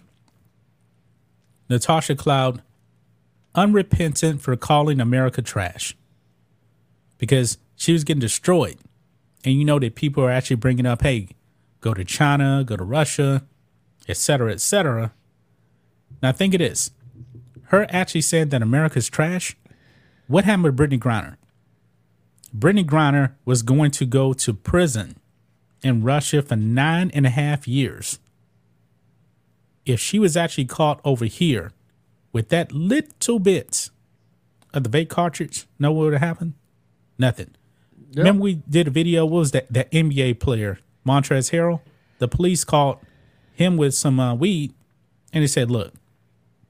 [1.69, 2.63] Natasha Cloud
[3.57, 5.97] unrepentant for calling America trash
[7.19, 8.77] because she was getting destroyed.
[9.45, 11.29] And you know that people are actually bringing up, hey,
[11.81, 13.45] go to China, go to Russia,
[14.09, 15.13] et cetera, et cetera.
[16.23, 16.91] Now think of this.
[17.65, 19.57] Her actually saying that America's trash.
[20.27, 21.37] What happened with Brittney Griner?
[22.57, 25.17] Brittney Griner was going to go to prison
[25.83, 28.19] in Russia for nine and a half years.
[29.85, 31.73] If she was actually caught over here
[32.33, 33.91] with that little bit
[34.73, 36.55] of the vape cartridge, know what would have happened?
[37.19, 37.55] Nothing.
[38.17, 39.25] Remember we did a video.
[39.27, 39.73] What was that?
[39.73, 41.81] That NBA player, Montrezl Harrell.
[42.19, 43.03] The police caught
[43.53, 44.73] him with some uh, weed,
[45.33, 45.93] and they said, "Look,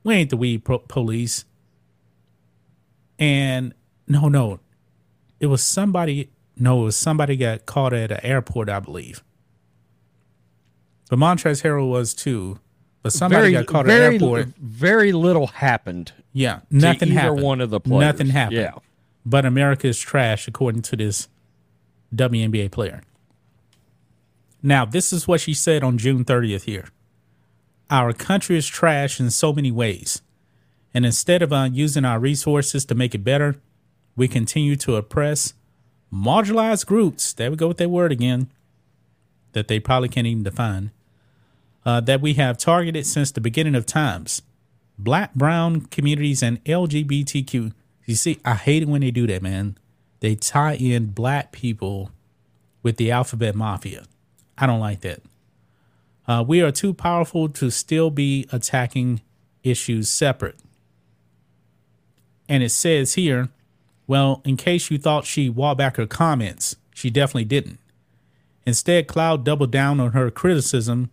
[0.02, 1.44] we ain't the weed pro- police."
[3.18, 3.74] And
[4.08, 4.60] no, no,
[5.40, 6.30] it was somebody.
[6.56, 9.22] No, it was somebody got caught at an airport, I believe.
[11.10, 12.58] But Montrezl Harrell was too.
[13.02, 14.46] But somebody got caught at an airport.
[14.58, 16.12] very little happened.
[16.32, 17.42] Yeah, nothing either happened.
[17.42, 18.00] one of the players.
[18.00, 18.60] Nothing happened.
[18.60, 18.78] Yeah.
[19.24, 21.28] But America is trash, according to this
[22.14, 23.02] WNBA player.
[24.62, 26.88] Now, this is what she said on June 30th here.
[27.90, 30.22] Our country is trash in so many ways.
[30.94, 33.56] And instead of uh, using our resources to make it better,
[34.16, 35.54] we continue to oppress
[36.12, 37.32] marginalized groups.
[37.32, 38.48] There we go with that word again,
[39.52, 40.92] that they probably can't even define.
[41.84, 44.42] Uh, that we have targeted since the beginning of times.
[44.96, 47.72] Black, brown communities, and LGBTQ.
[48.04, 49.78] You see, I hate it when they do that, man.
[50.20, 52.10] They tie in black people
[52.82, 54.04] with the alphabet mafia.
[54.56, 55.20] I don't like that.
[56.26, 59.20] Uh, we are too powerful to still be attacking
[59.62, 60.56] issues separate.
[62.48, 63.48] And it says here,
[64.06, 67.78] well, in case you thought she walked back her comments, she definitely didn't.
[68.66, 71.10] Instead, Cloud doubled down on her criticism.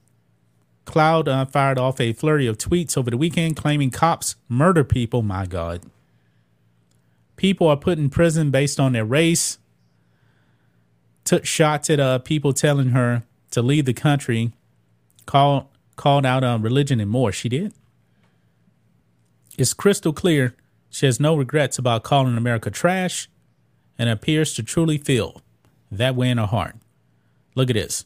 [0.86, 5.22] Cloud uh, fired off a flurry of tweets over the weekend claiming cops murder people.
[5.22, 5.82] My God.
[7.42, 9.58] People are put in prison based on their race.
[11.24, 14.52] Took shots at uh, people telling her to leave the country.
[15.26, 15.66] Called
[15.96, 17.32] called out on religion and more.
[17.32, 17.74] She did.
[19.58, 20.56] It's crystal clear
[20.92, 23.28] she has no regrets about calling America trash
[23.98, 25.42] and appears to truly feel
[25.92, 26.76] that way in her heart.
[27.56, 28.06] Look at this.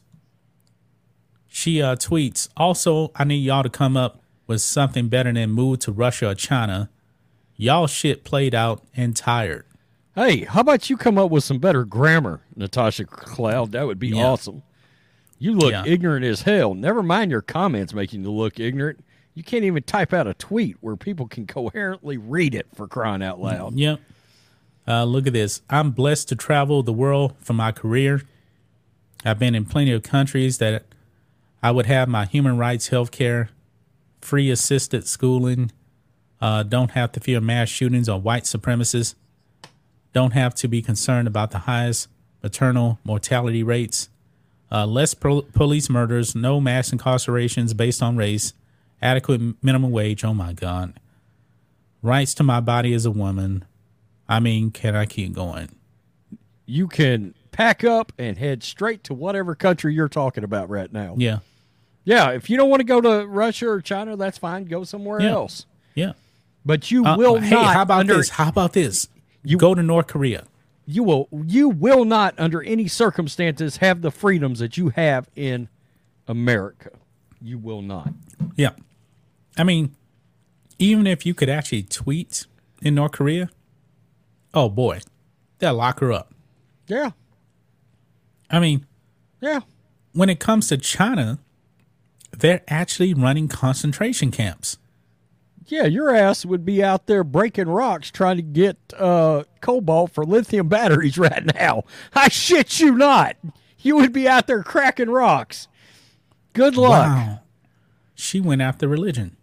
[1.46, 5.80] She uh, tweets, also, I need y'all to come up with something better than move
[5.80, 6.88] to Russia or China.
[7.56, 9.64] Y'all shit played out and tired.
[10.14, 13.72] Hey, how about you come up with some better grammar, Natasha Cloud?
[13.72, 14.24] That would be Yeah.
[14.26, 14.62] awesome.
[15.38, 15.84] You look Yeah.
[15.86, 16.74] ignorant as hell.
[16.74, 19.04] Never mind your comments making you look ignorant.
[19.34, 23.22] You can't even type out a tweet where people can coherently read it for crying
[23.22, 23.74] out loud.
[23.74, 24.00] Yep.
[24.88, 25.60] Uh, look at this.
[25.68, 28.22] I'm blessed to travel the world for my career.
[29.24, 30.84] I've been in plenty of countries that
[31.62, 33.50] I would have my human rights, health care,
[34.22, 35.70] free assisted schooling,
[36.40, 39.14] uh, don't have to fear mass shootings or white supremacists,
[40.12, 42.08] don't have to be concerned about the highest
[42.42, 44.08] maternal mortality rates,
[44.70, 48.52] uh, less pro- police murders, no mass incarcerations based on race,
[49.02, 50.24] adequate minimum wage.
[50.24, 50.94] Oh my God.
[52.02, 53.64] Rights to my body as a woman.
[54.28, 55.70] I mean, can I keep going?
[56.66, 61.14] You can pack up and head straight to whatever country you're talking about right now.
[61.18, 61.38] Yeah.
[62.04, 64.64] Yeah, if you don't want to go to Russia or China, that's fine.
[64.66, 65.30] Go somewhere Yeah.
[65.32, 65.66] else.
[65.94, 66.12] Yeah.
[66.66, 67.74] But you Uh, will hey, not.
[67.74, 68.30] how about under, this?
[68.30, 69.08] How about this?
[69.44, 70.44] You go to North Korea.
[70.84, 71.28] You will.
[71.30, 75.68] You will not, under any circumstances, have the freedoms that you have in
[76.26, 76.90] America.
[77.40, 78.12] You will not.
[78.56, 78.70] Yeah.
[79.56, 79.94] I mean,
[80.78, 82.46] even if you could actually tweet
[82.82, 83.48] in North Korea,
[84.52, 85.00] oh boy,
[85.58, 86.34] they'll lock her up.
[86.88, 87.10] Yeah.
[88.50, 88.86] I mean,
[89.40, 89.60] Yeah.
[90.12, 91.38] when it comes to China,
[92.36, 94.78] they're actually running concentration camps.
[95.68, 100.24] Yeah, your ass would be out there breaking rocks trying to get uh, cobalt for
[100.24, 101.82] lithium batteries right now.
[102.14, 103.36] I shit you not.
[103.80, 105.66] You would be out there cracking rocks.
[106.52, 107.06] Good luck.
[107.16, 107.40] Wow.
[108.14, 109.36] She went after religion.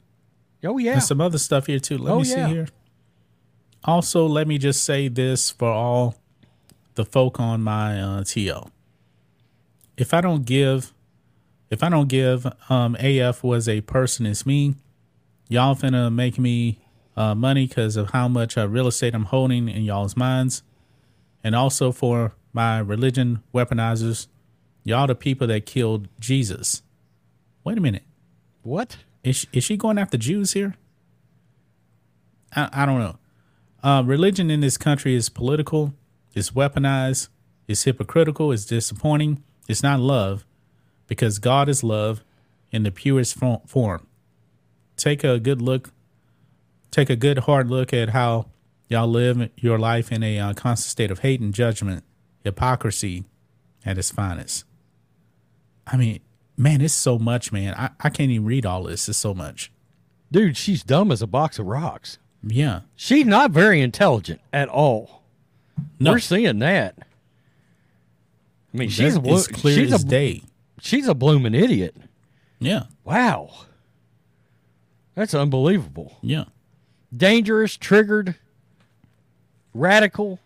[0.63, 0.93] Oh yeah.
[0.93, 1.97] and some other stuff here too.
[1.97, 2.47] Let Oh, me yeah.
[2.47, 2.67] see here.
[3.83, 6.15] Also, let me just say this for all
[6.95, 8.69] the folk on my uh, TL.
[9.97, 10.93] If I don't give,
[11.69, 14.75] if I don't give, um, AF was a person, it's me.
[15.53, 16.79] Y'all finna make me
[17.15, 20.63] uh, money because of how much uh, real estate I'm holding in y'all's minds,
[21.43, 24.25] and also for my religion weaponizers,
[24.83, 26.81] y'all the people that killed Jesus.
[27.63, 28.01] Wait a minute.
[28.63, 28.97] What?
[29.23, 30.73] Is she, is she going after Jews here?
[32.55, 33.19] I, I don't know.
[33.83, 35.93] Uh, religion in this country is political,
[36.33, 37.27] it's weaponized,
[37.67, 40.45] it's hypocritical, it's disappointing, it's not love
[41.05, 42.23] because God is love
[42.71, 44.07] in the purest form.
[44.97, 45.91] Take a good look,
[46.91, 48.47] take a good hard look at how
[48.89, 52.03] y'all live your life in a uh, constant state of hate and judgment,
[52.43, 53.23] hypocrisy
[53.85, 54.65] at its finest.
[55.87, 56.19] I mean,
[56.55, 57.73] man, it's so much, man.
[57.75, 59.09] I, I can't even read all this.
[59.09, 59.71] It's so much.
[60.31, 62.17] Dude, she's dumb as a box of rocks.
[62.45, 62.81] Yeah.
[62.95, 65.23] She's not very intelligent at all.
[65.99, 66.95] No, We're seeing that.
[68.73, 70.43] I mean, she's a that blo- is clear she's as a day.
[70.81, 71.95] she's a blooming idiot.
[72.59, 72.83] Yeah.
[73.03, 73.51] Wow,
[75.15, 76.17] that's unbelievable.
[76.21, 76.45] Yeah.
[77.15, 78.35] Dangerous, triggered,
[79.73, 80.39] radical,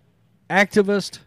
[0.49, 1.19] activist.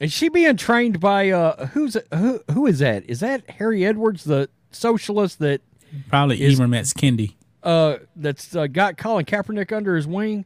[0.00, 3.08] Is she being trained by uh who's who who is that?
[3.08, 5.60] Is that Harry Edwards, the socialist that
[6.08, 7.34] Probably Is- Ibram X Kendi.
[7.62, 10.44] uh that's uh, got Colin Kaepernick under his wing?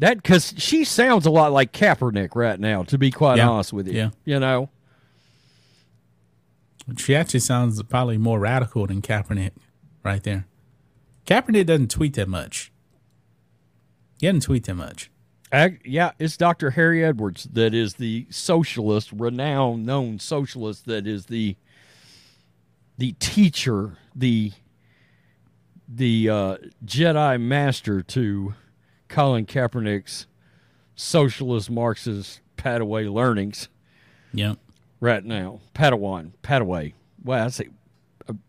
[0.00, 2.82] That because she sounds a lot like Kaepernick right now.
[2.84, 3.48] To be quite Yeah.
[3.48, 4.10] honest with you, Yeah.
[4.24, 4.68] you know,
[6.96, 9.52] She actually sounds probably more radical than Kaepernick
[10.02, 10.46] right there.
[11.26, 12.72] Kaepernick doesn't tweet that much.
[14.20, 15.10] He doesn't tweet that much.
[15.52, 16.70] Ag- yeah, it's Dr.
[16.70, 21.56] Harry Edwards that is the socialist, renowned, known socialist that is the
[22.98, 24.52] the teacher, the
[25.88, 28.54] the uh, Jedi master to
[29.08, 30.26] Colin Kaepernick's
[30.94, 33.68] socialist Marxist Padaway learnings
[34.32, 34.54] Yeah.
[35.00, 35.60] right now.
[35.74, 36.92] Padawan, Padaway.
[37.24, 37.68] Well, I say,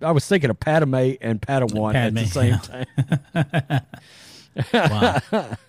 [0.02, 2.60] I was thinking of Padme and Padawan at the same
[3.34, 3.80] yeah.
[4.74, 5.22] time.
[5.34, 5.58] Wow.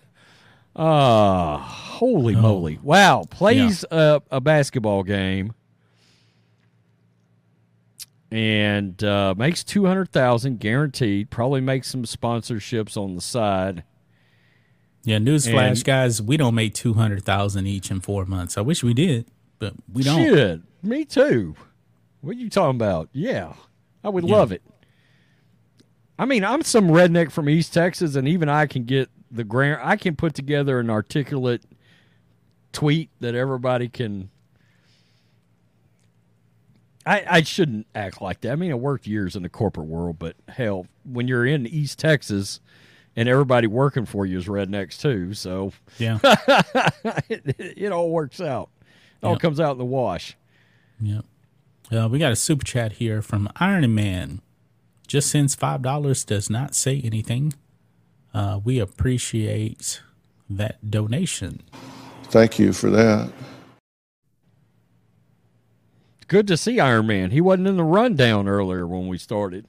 [0.74, 2.78] Ah, holy moly!
[2.82, 5.52] Wow, plays a, a basketball game
[8.32, 11.28] and uh, makes two hundred thousand guaranteed.
[11.30, 13.84] Probably makes some sponsorships on the side.
[15.04, 15.18] yeah.
[15.18, 16.22] Newsflash, guys.
[16.22, 18.56] We don't make two hundred thousand each in four months.
[18.56, 19.26] I wish we did,
[19.58, 20.16] but we don't.
[20.18, 21.54] Shit, me too.
[22.22, 23.10] What are you talking about?
[23.12, 23.52] Yeah,
[24.04, 24.36] I would Yeah.
[24.36, 24.62] love it.
[26.18, 29.80] I mean, I'm some redneck from East Texas, and even I can get the grand.
[29.82, 31.62] I can put together an articulate
[32.72, 34.30] tweet that everybody can.
[37.04, 38.52] I, I shouldn't act like that.
[38.52, 41.98] I mean, I worked years in the corporate world, but hell, when you're in East
[41.98, 42.60] Texas
[43.16, 46.18] and everybody working for you is rednecks too, so Yeah.
[47.28, 47.42] it,
[47.78, 48.70] it all works out.
[49.20, 50.36] It all comes out in the wash.
[51.00, 51.24] Yep.
[51.92, 54.40] Uh, we got a super chat here from Iron Man.
[55.06, 57.52] Just since five dollars does not say anything,
[58.32, 60.00] uh, we appreciate
[60.48, 61.62] that donation.
[62.24, 63.30] Thank you for that.
[66.28, 67.30] Good to see Iron Man.
[67.30, 69.66] He wasn't in the rundown earlier when we started.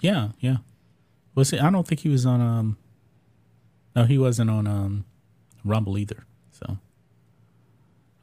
[0.00, 0.58] Yeah, yeah.
[1.34, 1.60] Was it?
[1.60, 2.40] I don't think he was on.
[2.40, 2.76] Um,
[3.96, 5.04] no, he wasn't on um,
[5.64, 6.24] Rumble either.
[6.52, 6.78] So,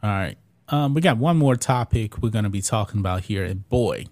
[0.02, 0.38] all right.
[0.72, 4.06] Um, we got one more topic we're going to be talking about here, and boy,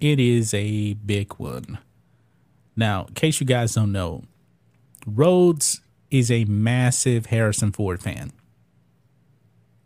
[0.00, 1.78] it is a big one.
[2.74, 4.24] Now, in case you guys don't know,
[5.06, 8.32] Rhodes is a massive Harrison Ford fan.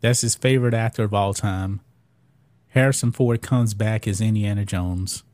[0.01, 1.81] That's his favorite actor of all time.
[2.69, 5.25] Harrison Ford comes back as Indiana Jones.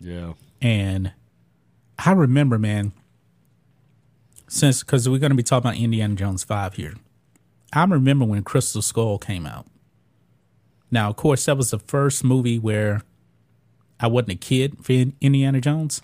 [0.00, 0.32] Yeah.
[0.62, 1.12] And
[1.98, 2.92] I remember, man,
[4.48, 6.94] since because we're going to be talking about Indiana Jones 5 here.
[7.72, 9.66] I remember when Crystal Skull came out.
[10.94, 13.02] Now, of course, that was the first movie where
[13.98, 16.00] I wasn't a kid for Indiana Jones.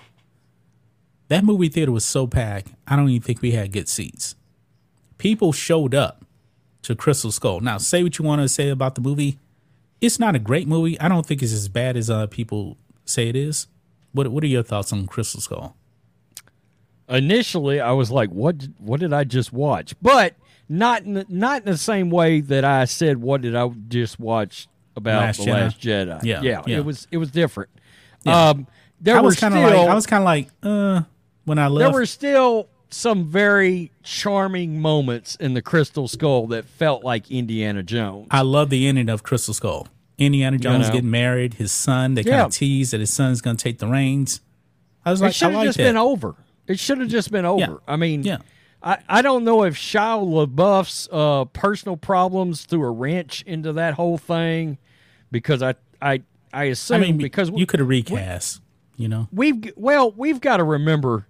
[1.29, 4.35] That movie theater was so packed, I don't even think we had good seats.
[5.17, 6.25] People showed up
[6.83, 7.61] to Crystal Skull.
[7.61, 9.39] Now, say what you want to say about the movie.
[10.01, 10.99] It's not a great movie.
[10.99, 13.69] I don't think it's as bad as uh, people say it is.
[14.11, 15.77] What What are your thoughts on Crystal Skull?
[17.09, 18.67] Initially, I was like, "What?
[18.79, 20.35] What did I just watch?" But
[20.69, 24.67] not in not in the same way that I said, "What did I just watch
[24.97, 25.53] about Last the Jedi?
[25.53, 26.77] Last Jedi?" Yeah, yeah, yeah.
[26.79, 27.71] It was it was different.
[28.25, 28.51] Yeah.
[28.51, 28.67] Um,
[29.01, 31.03] there I was kind of like I was kind of like uh
[31.45, 37.05] when I there were still some very charming moments in the Crystal Skull that felt
[37.05, 38.27] like Indiana Jones.
[38.31, 39.89] I love the ending of Crystal Skull.
[40.19, 40.95] Indiana Jones know.
[40.95, 42.15] getting married, his son.
[42.15, 44.41] They kind of tease that his son's going to take the reins.
[45.05, 45.85] I was it like, should have just that.
[45.85, 46.35] been over.
[46.67, 47.81] It should have just been over.
[47.89, 48.39] I mean, Yeah.
[48.83, 53.95] I, I don't know if Shia LaBeouf's uh, personal problems threw a wrench into that
[53.95, 54.79] whole thing
[55.31, 56.23] because I I I
[56.53, 58.63] I assume mean, because you could have recast.
[58.97, 61.27] You know, we've well we've got to remember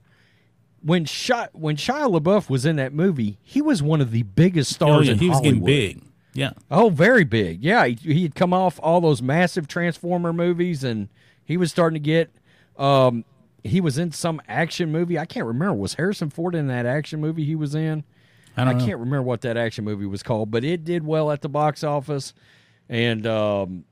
[0.82, 4.72] when Shia, when Shia LaBeouf was in that movie, he was one of the biggest
[4.74, 5.66] stars Oh, yeah, in he was getting Hollywood.
[5.66, 6.02] big.
[6.32, 6.52] Yeah.
[6.70, 7.62] Oh, very big.
[7.62, 11.08] Yeah, he, he had come off all those massive Transformer movies, and
[11.44, 12.30] he was starting to get.
[12.78, 13.24] Um,
[13.64, 15.18] he was in some action movie.
[15.18, 15.74] I can't remember.
[15.74, 18.04] Was Harrison Ford in that action movie he was in?
[18.56, 21.40] I I, can't remember what that action movie was called, but it did well at
[21.40, 22.34] the box office,
[22.88, 23.84] and um,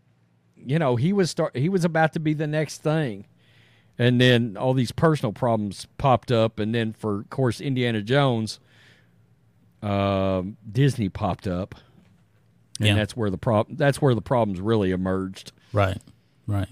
[0.56, 3.26] you know he was start he was about to be the next thing,
[3.98, 8.58] and then all these personal problems popped up, and then for of course Indiana Jones,
[9.82, 11.76] um, Disney popped up,
[12.80, 12.94] and Yeah.
[12.96, 15.52] that's where the problem that's where the problems really emerged.
[15.72, 16.02] Right,
[16.46, 16.68] right.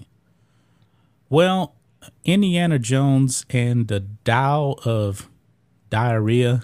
[1.29, 1.73] Well,
[2.23, 5.29] Indiana Jones and the Dial of
[5.89, 6.63] Diarrhea.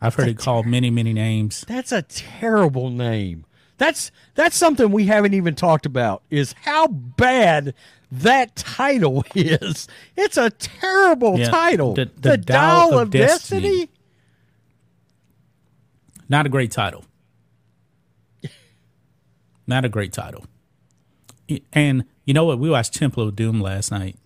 [0.00, 1.64] I've heard it called many, many names.
[1.66, 3.44] That's a terrible name.
[3.78, 6.22] That's that's something we haven't even talked about.
[6.30, 7.74] Is how bad
[8.10, 9.86] that title is.
[10.16, 11.94] It's a terrible Yeah, title.
[11.94, 13.60] the- the Dial Dial of of Destiny.
[13.60, 13.90] Destiny.
[16.28, 17.04] Not a great title.
[19.66, 20.44] Not a great title.
[21.72, 22.58] And you know what?
[22.58, 24.16] We watched Temple of Doom last night.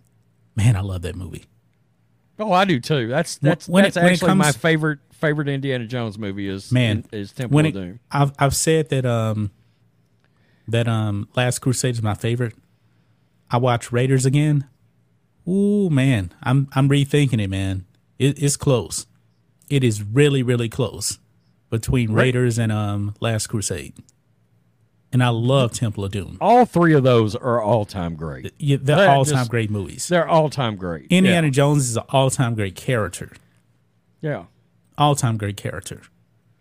[0.57, 1.45] Man, I love that movie.
[2.37, 3.07] Oh, I do too.
[3.07, 7.05] That's that's When that's it actually my comes- favorite favorite Indiana Jones movie is Man,
[7.13, 8.01] is Temple of it, Doom.
[8.11, 9.53] I've I've said that um
[10.67, 12.55] that um Last Crusade is my favorite.
[13.53, 14.67] I watch Raiders again.
[15.49, 17.85] Ooh man, I'm I'm rethinking it, man.
[18.19, 19.07] It, it's close.
[19.71, 21.21] It is really really close
[21.71, 23.95] between Raiders and um Last Crusade.
[25.13, 26.39] And I love Temple of Doom.
[26.41, 28.53] All three of those are all time great.
[28.59, 30.09] Yeah, they're all time great movies.
[30.09, 31.09] They're all time great.
[31.11, 33.33] Indiana Jones is an all time great character.
[34.23, 34.31] Yeah.
[34.31, 34.45] yeah.
[34.97, 36.01] All time great character.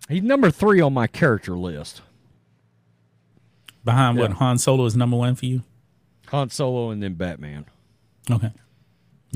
[0.09, 2.01] He's number three on my character list.
[3.83, 5.63] Behind what Han Solo is number one for you?
[6.27, 7.65] Han Solo and then Batman,
[8.29, 8.51] Okay.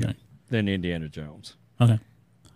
[0.02, 0.16] Right.
[0.50, 1.56] then Indiana Jones.
[1.80, 1.98] Okay.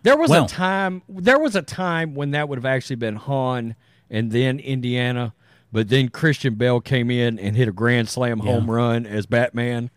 [0.03, 1.03] There was Well- a time.
[1.09, 3.75] There was a time when that would have actually been Han
[4.09, 5.35] and then Indiana,
[5.73, 9.91] but then Christian Bale came in and hit a grand slam home run as Batman,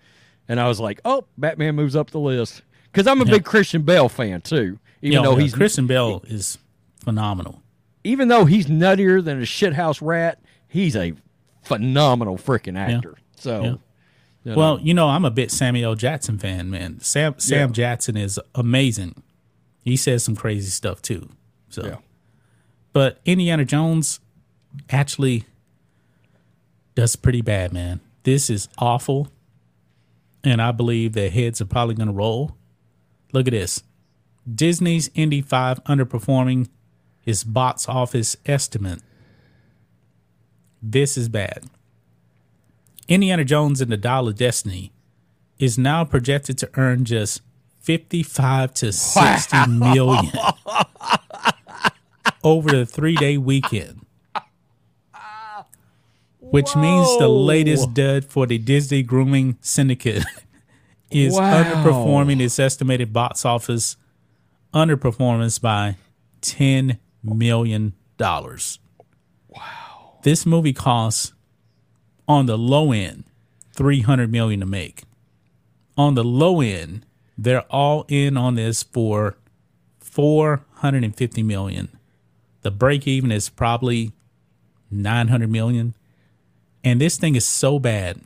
[0.48, 2.62] and I was like, "Oh, Batman moves up the list."
[2.92, 6.24] Because I'm a big Christian Bale fan too, even Yeah, though yeah, he's Christian Bale
[6.28, 6.58] is
[7.04, 7.62] phenomenal.
[8.04, 11.14] even though he's nuttier than a shithouse rat, he's a
[11.64, 13.16] phenomenal freaking actor.
[13.36, 13.70] So, Yeah.
[14.44, 17.00] you know, Well, you know, I'm a bit Samuel Jackson fan, man.
[17.00, 17.74] Sam Sam Yeah.
[17.74, 19.16] Jackson is amazing.
[19.84, 21.30] He says some crazy stuff too.
[21.70, 21.96] So, Yeah.
[22.92, 24.20] but Indiana Jones
[24.92, 25.46] actually
[26.96, 28.00] does pretty bad, man.
[28.24, 29.30] This is awful,
[30.44, 32.56] and I believe their heads are probably going to roll.
[33.32, 33.84] Look at this:
[34.54, 36.70] Disney's Indy Five underperforming
[37.20, 39.00] his box office estimate.
[40.82, 41.64] This is bad.
[43.08, 44.92] Indiana Jones and the Dial of Destiny
[45.60, 47.42] is now projected to earn just
[47.82, 50.32] 55 to 60 million
[52.44, 54.03] over the three day weekend.
[56.54, 60.24] Which means the latest dud for the Disney grooming syndicate
[61.10, 61.64] is Wow.
[61.64, 63.98] underperforming its estimated box office
[64.72, 65.96] underperformance by
[66.44, 67.94] $10 million.
[68.20, 70.20] Wow.
[70.22, 71.34] This movie costs
[72.28, 73.24] on the low end
[73.72, 75.06] 300 million to make.
[75.98, 77.04] On the low end,
[77.36, 79.38] they're all in on this for
[80.00, 81.98] 450 million.
[82.62, 84.12] The break even is probably
[84.92, 85.96] 900 million.
[86.84, 88.20] And this thing is so bad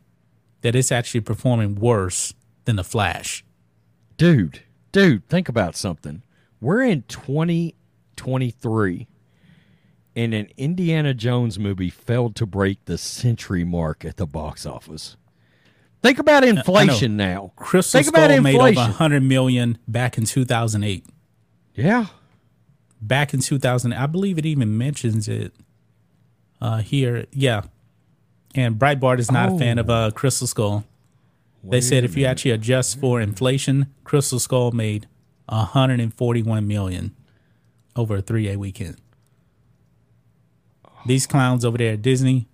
[0.62, 2.34] that it's actually performing worse
[2.66, 3.44] than The Flash.
[4.18, 6.24] dude, dude, think about something.
[6.60, 9.08] We're in 2023,
[10.16, 15.16] and an Indiana Jones movie failed to break the century mark at the box office.
[16.02, 17.52] Think about inflation now.
[17.56, 18.90] Crystal Think about Skull made over inflation.
[18.92, 21.06] 100 million back in 2008.
[21.76, 22.08] Yeah.
[23.00, 25.54] back in 2000 i believe it even mentions it
[26.60, 27.62] uh here yeah
[28.58, 30.84] and breitbart is not a fan of uh crystal skull
[31.64, 35.08] they said if you actually adjust for inflation crystal skull made
[35.48, 37.16] 141 million
[37.96, 38.98] over a three-day weekend
[41.06, 42.48] these clowns over there at disney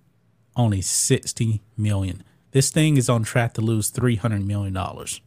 [0.56, 5.20] only 60 million this thing is on track to lose 300 million dollars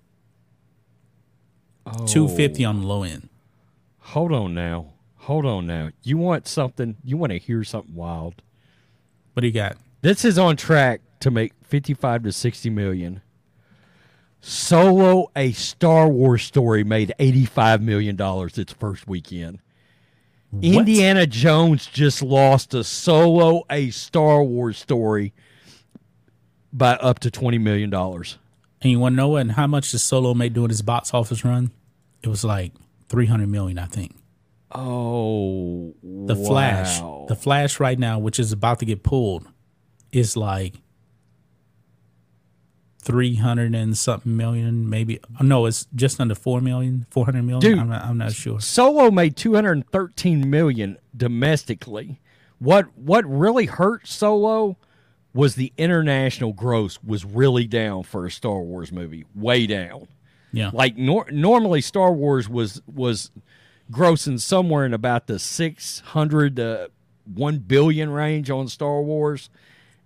[1.86, 3.30] 250 on the low end
[4.12, 4.94] Hold on now.
[5.18, 5.90] Hold on now.
[6.02, 6.96] You want something?
[7.04, 8.42] You want to hear something wild?
[9.34, 13.22] what do you got This is on track to make 55 to 60 million.
[14.40, 19.60] Solo, a Star Wars story, made 85 million dollars its first weekend.
[20.62, 25.34] Indiana Jones just lost a Solo, a Star Wars story,
[26.72, 28.38] by up to 20 million dollars.
[28.82, 31.14] And you want to know what and how much the solo made doing his box
[31.14, 31.72] office run?
[32.22, 32.74] It was like
[33.10, 34.16] three hundred million, I think.
[34.72, 39.48] Oh, The Flash, the Flash right now, which is about to get pulled,
[40.12, 40.76] is like
[43.02, 45.20] three hundred and something million, maybe.
[45.42, 47.62] No, it's just under four million, four hundred million.
[47.62, 47.80] Dude.
[47.80, 48.60] I'm not, I'm not sure.
[48.60, 52.20] Solo made 213 million domestically.
[52.60, 54.78] What what really hurt Solo
[55.34, 60.08] was the international gross was really down for a Star Wars movie, way down.
[60.52, 63.30] Yeah, Like nor- normally Star Wars was was
[63.92, 66.90] grossing somewhere in about the 600 to
[67.32, 69.50] 1 billion range on Star Wars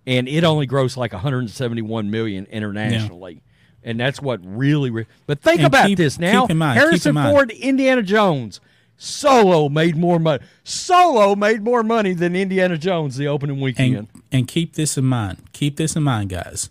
[0.06, 3.42] and it only grossed like 171 million internationally.
[3.84, 6.42] And that's what really re- But think And about keep- this now.
[6.42, 7.34] keep in mind- keep Harrison in mind.
[7.34, 8.60] Ford, Indiana Jones,
[8.96, 10.44] Solo made more money.
[10.62, 13.96] Solo made more money than Indiana Jones the opening weekend.
[13.96, 15.38] and and keep this in mind.
[15.52, 16.70] Keep this in mind, guys.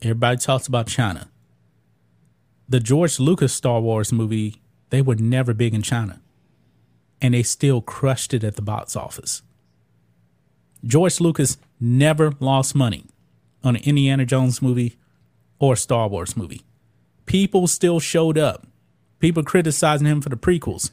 [0.00, 1.28] Everybody talks about China.
[2.68, 6.20] The George Lucas Star Wars movie, they were never big in China,
[7.20, 9.42] and they still crushed it at the box office.
[10.84, 13.04] George Lucas never lost money
[13.62, 14.96] on an Indiana Jones movie
[15.58, 16.62] or a Star Wars movie.
[17.26, 18.66] People still showed up.
[19.20, 20.90] People criticizing him for the prequels.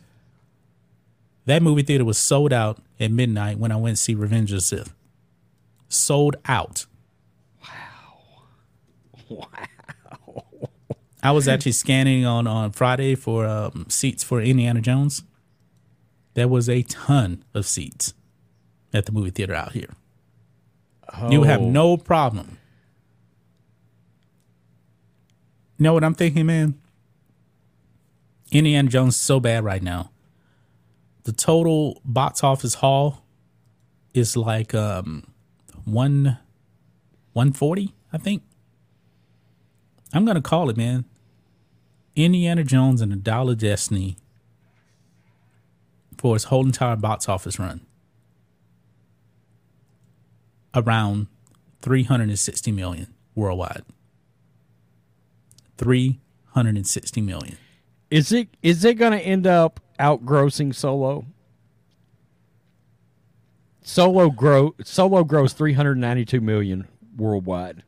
[1.45, 4.57] That movie theater was sold out at midnight when I went to see Revenge of
[4.57, 4.93] the Sith.
[5.87, 6.85] Sold out.
[7.63, 7.69] Wow.
[9.29, 10.45] Wow.
[11.21, 15.23] I was actually scanning on, on Friday for um, seats for Indiana Jones.
[16.33, 18.13] There was a ton of seats
[18.93, 19.93] at the movie theater out here.
[21.29, 21.69] You have Oh.
[21.69, 22.57] no problem.
[25.77, 26.75] You know what I'm thinking, man?
[28.51, 30.11] Indiana Jones is so bad right now.
[31.23, 33.23] The total box office haul
[34.13, 35.27] is like um
[35.85, 36.37] one
[37.33, 38.43] one forty, I think.
[40.13, 41.05] I'm gonna call it, man.
[42.15, 44.17] Indiana Jones and the Dollar Destiny
[46.17, 47.81] for its whole entire box office run.
[50.75, 51.27] Around
[51.81, 53.83] 360 million worldwide.
[55.77, 57.57] 360 million.
[58.11, 61.25] Is it is it going to end up outgrossing Solo?
[63.81, 67.83] Solo grow Solo grows 392 million worldwide.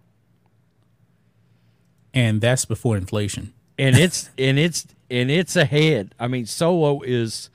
[2.14, 3.54] And that's before inflation.
[3.78, 6.16] And it's and it's and it's ahead.
[6.20, 7.50] I mean Solo is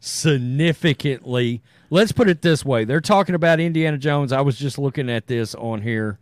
[0.00, 2.84] significantly Let's put it this way.
[2.84, 4.32] They're talking about Indiana Jones.
[4.32, 6.18] I was just looking at this on here.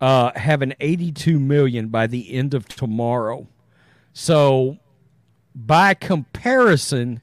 [0.00, 3.46] Uh having 82 million by the end of tomorrow.
[4.12, 4.78] So
[5.54, 7.22] by comparison,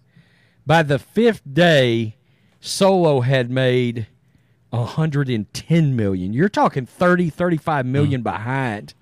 [0.66, 2.18] by the fifth day,
[2.60, 4.08] Solo had made
[4.72, 6.34] 110 million.
[6.34, 8.96] You're talking 30, 35 million behind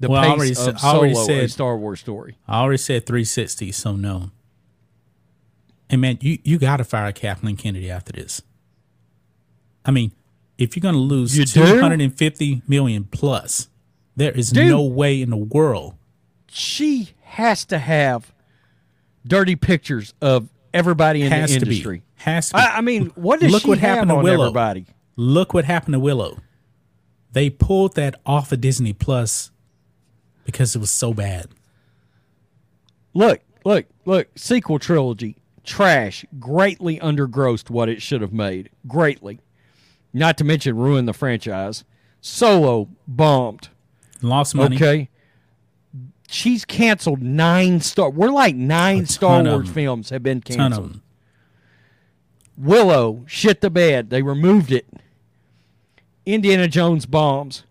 [0.00, 2.38] the well, I already, pace of I already Solo, said Star Wars story.
[2.48, 4.30] I already said 360, so no.
[5.94, 8.42] And man, you, you got to fire Kathleen Kennedy after this.
[9.84, 10.10] I mean,
[10.58, 11.64] if you're going to lose You do?
[11.64, 13.68] 250 million plus,
[14.16, 14.66] there is Dude.
[14.70, 15.94] no way in the world.
[16.48, 18.34] She has to have
[19.24, 21.98] dirty pictures of everybody in Has the industry.
[21.98, 22.04] be.
[22.16, 22.60] Has to be.
[22.60, 24.46] I, I mean, what does Look she what happened to Willow.
[24.46, 24.86] everybody?
[25.14, 26.38] Look what happened to Willow.
[27.30, 29.52] They pulled that off of Disney Plus
[30.44, 31.46] because it was so bad.
[33.12, 34.26] Look, look, look.
[34.34, 36.24] Sequel trilogy, trash.
[36.38, 38.70] Greatly undergrossed what it should have made.
[38.86, 39.40] Greatly.
[40.12, 41.84] Not to mention ruin the franchise.
[42.20, 43.68] Solo bombed.
[44.22, 44.76] Lost money.
[44.76, 45.08] Okay.
[46.28, 48.10] She's canceled nine Star.
[48.10, 50.90] We're like nine Star Wars films have been Ton of canceled.
[50.94, 51.02] them.
[52.56, 54.10] Willow shit the bed.
[54.10, 54.86] They removed it.
[56.24, 57.64] Indiana Jones bombs.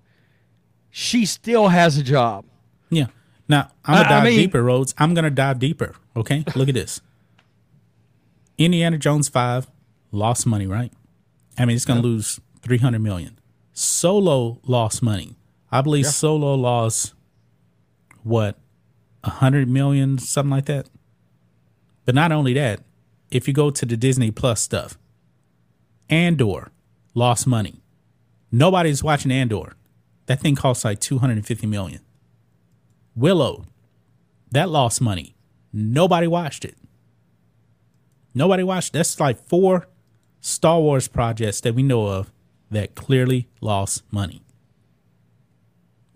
[0.91, 2.45] She still has a job.
[2.89, 3.07] Yeah.
[3.47, 4.93] Now I'm gonna I dive mean- deeper, Rhodes.
[4.97, 5.95] I'm gonna dive deeper.
[6.15, 6.43] Okay.
[6.55, 7.01] Look at this.
[8.57, 9.67] Indiana Jones five
[10.11, 10.91] lost money, right?
[11.57, 13.39] I mean, it's gonna lose three hundred million.
[13.73, 15.35] Solo lost money.
[15.71, 17.13] I believe Solo lost
[18.23, 18.57] what
[19.23, 20.89] a hundred million, something like that.
[22.05, 22.81] But not only that,
[23.31, 24.97] if you go to the Disney Plus stuff,
[26.09, 26.71] Andor
[27.13, 27.81] lost money.
[28.51, 29.75] Nobody's watching Andor.
[30.27, 32.01] That thing costs like two hundred and fifty million.
[33.15, 33.65] Willow,
[34.51, 35.35] that lost money.
[35.71, 36.77] Nobody watched it.
[38.33, 38.93] Nobody watched.
[38.93, 39.87] That's like four
[40.41, 42.31] Star Wars projects that we know of
[42.71, 44.41] that clearly lost money.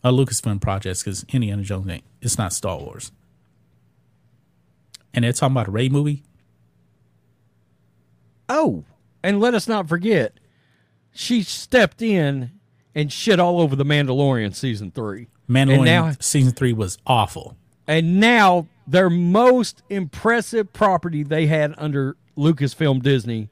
[0.04, 2.04] A Lucasfilm projects because Indiana Jones ain't.
[2.22, 3.12] It's not Star Wars.
[5.14, 6.24] And they're talking about a Ray movie.
[8.50, 8.86] Oh,
[9.24, 10.34] and let us not forget,
[11.12, 12.52] she stepped in
[12.96, 15.28] and shit all over the Mandalorian season three.
[15.50, 17.58] Mandalorian And now- season three was awful.
[17.88, 23.50] And now their most impressive property they had under Lucasfilm Disney.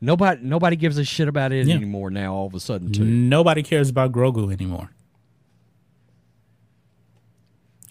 [0.00, 1.74] Nobody nobody gives a shit about it Yeah.
[1.74, 3.04] anymore now all of a sudden too.
[3.04, 4.90] Nobody cares about Grogu anymore.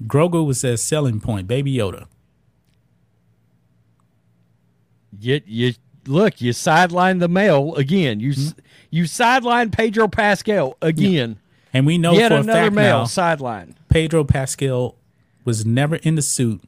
[0.03, 2.05] Grogu was their selling point, Baby Yoda.
[5.19, 5.73] You, you
[6.07, 8.19] look, you sideline the male again.
[8.19, 8.47] You Hmm?
[8.89, 11.37] you sideline Pedro Pascal again.
[11.73, 13.75] And we know Yet for a another fact male now, sideline.
[13.89, 14.95] Pedro Pascal
[15.45, 16.61] was never in the suit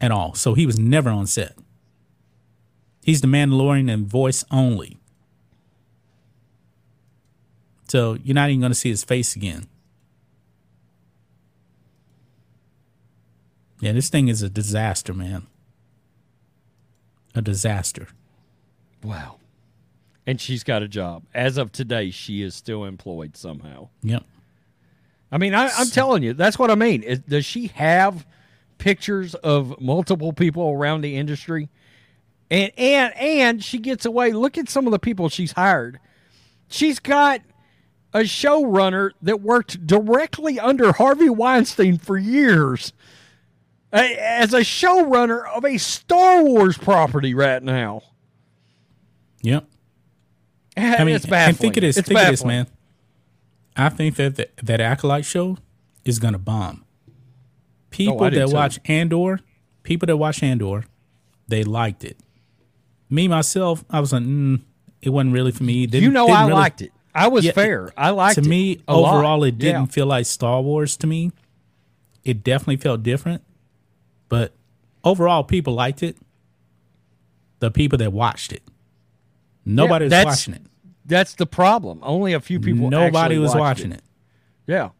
[0.00, 0.34] at all.
[0.34, 1.56] So he was never on set.
[3.02, 4.98] He's the Mandalorian in voice only.
[7.88, 9.66] So you're not even going to see his face again.
[13.80, 15.46] Yeah, this thing is a disaster, man.
[17.34, 18.08] A disaster.
[19.02, 19.36] Wow.
[20.26, 21.24] And she's got a job.
[21.34, 23.88] As of today, she is still employed somehow.
[24.02, 24.24] Yep.
[25.32, 27.02] I mean, I, I'm telling you, that's what I mean.
[27.02, 28.26] Is, does she have
[28.78, 31.68] pictures of multiple people around the industry?
[32.50, 34.32] And and and she gets away.
[34.32, 36.00] Look at some of the people she's hired.
[36.68, 37.42] She's got
[38.12, 42.92] a showrunner that worked directly under Harvey Weinstein for years
[43.92, 48.02] as a showrunner of a Star Wars property right now.
[49.42, 49.66] Yep.
[50.76, 51.48] I mean, it's baffling.
[51.48, 51.96] and think of this.
[51.96, 52.56] It's think of this, baffling.
[52.56, 52.66] man.
[53.82, 55.58] I think that the, that acolyte show
[56.04, 56.84] is gonna bomb.
[57.90, 58.54] People Oh, that too.
[58.54, 59.40] watch Andor,
[59.82, 60.84] people that watch Andor,
[61.48, 62.16] they liked it.
[63.08, 64.60] Me myself, I was like, mm,
[65.02, 65.86] it wasn't really for me.
[65.86, 66.92] Didn't, You know, I really- liked it.
[67.12, 67.90] I was Yeah, fair.
[67.96, 68.44] I liked to it.
[68.44, 69.14] To me a lot.
[69.16, 69.86] overall it didn't Yeah.
[69.86, 71.32] feel like star wars to me
[72.22, 73.42] it definitely felt different
[74.28, 74.54] but
[75.02, 76.16] overall people liked it
[77.58, 78.62] the people that watched it
[79.64, 80.62] nobody was watching it
[81.04, 82.00] That's the problem.
[82.02, 82.90] Only a few people.
[82.90, 84.02] nobody was watching it.
[84.66, 84.90] Yeah,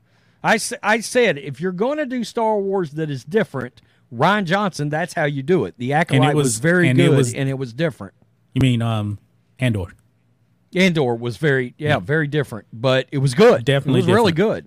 [0.43, 3.81] I I said if you're going to do Star Wars that is different,
[4.13, 5.75] Rian Johnson, that's how you do it.
[5.79, 8.15] The acolyte was, was- very and it good, was- and it was different.
[8.55, 9.19] you mean um
[9.59, 9.93] andor
[10.75, 13.65] Andor was very yeah very different, but it was good.
[13.65, 14.67] Definitely it was really good.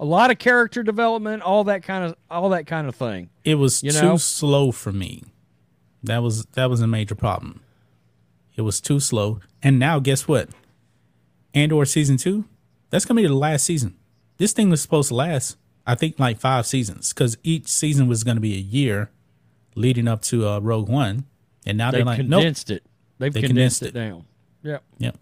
[0.00, 3.30] A lot of character development, all that kind of all that kind of thing.
[3.44, 4.16] it was You too know?
[4.16, 5.22] slow for me
[6.02, 7.60] that was that was a major problem
[8.56, 10.50] it was too slow and now guess what
[11.54, 12.44] andor season two
[12.90, 13.96] that's gonna be the last season
[14.38, 18.24] this thing was supposed to last i think like five seasons because each season was
[18.24, 19.10] gonna be a year
[19.76, 21.24] leading up to uh, rogue one
[21.66, 22.82] and now They they're like nope condensed it.
[23.18, 24.10] They've They condensed, condensed it it.
[24.10, 24.24] down.
[24.62, 24.84] Yep.
[24.98, 25.16] Yep.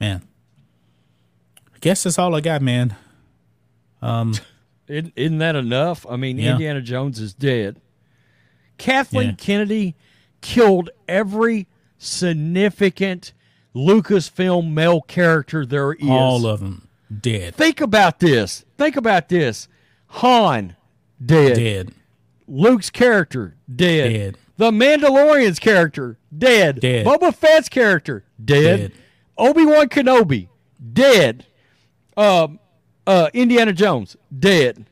[0.00, 0.22] Man.
[1.74, 2.96] I guess that's all I got, man.
[4.02, 6.04] Isn't, isn't that enough?
[6.08, 6.52] I mean, Yeah.
[6.52, 7.80] Indiana Jones is dead.
[8.78, 9.34] Kathleen Yeah.
[9.36, 9.94] Kennedy
[10.40, 11.66] killed every
[11.98, 13.32] significant
[13.74, 16.08] Lucasfilm male character there is.
[16.08, 16.88] All of them
[17.20, 17.54] dead.
[17.54, 18.64] Think about this.
[18.78, 19.68] Think about this.
[20.06, 20.76] Han,
[21.24, 21.56] dead.
[21.56, 21.94] Dead.
[22.46, 24.12] Luke's character, dead.
[24.12, 24.38] Dead.
[24.56, 26.80] The Mandalorian's character, dead.
[26.80, 27.06] Dead.
[27.06, 28.80] Boba Fett's character, dead.
[28.80, 28.92] Dead.
[29.36, 30.48] Obi Wan Kenobi,
[30.92, 31.46] dead.
[32.16, 32.60] Um,
[33.06, 34.86] uh, Indiana Jones, dead.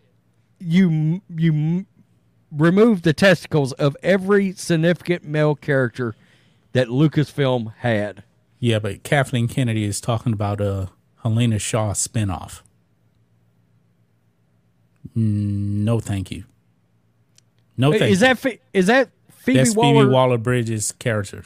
[0.58, 1.86] You you
[2.50, 6.14] remove the testicles of every significant male character
[6.72, 8.24] that Lucasfilm had.
[8.64, 10.88] Yeah, but Kathleen Kennedy is talking about a
[11.24, 12.60] Helena Shaw spinoff.
[15.16, 16.44] Mm, No, thank you.
[17.76, 18.34] No, thank Is you.
[18.34, 20.02] that is that Phoebe That's Waller?
[20.04, 21.44] Phoebe Waller Bridges' character.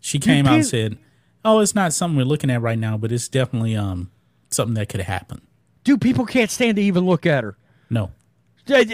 [0.00, 0.96] She came out and said,
[1.44, 4.10] "Oh, it's not something we're looking at right now, but it's definitely um
[4.48, 5.42] something that could happen."
[5.84, 7.58] Dude, people can't stand to even look at her.
[7.90, 8.10] No.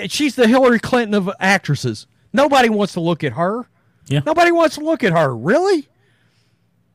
[0.08, 2.08] She's the Hillary Clinton of actresses.
[2.32, 3.68] Nobody wants to look at her.
[4.08, 4.22] Yeah.
[4.26, 5.36] Nobody wants to look at her.
[5.36, 5.86] Really?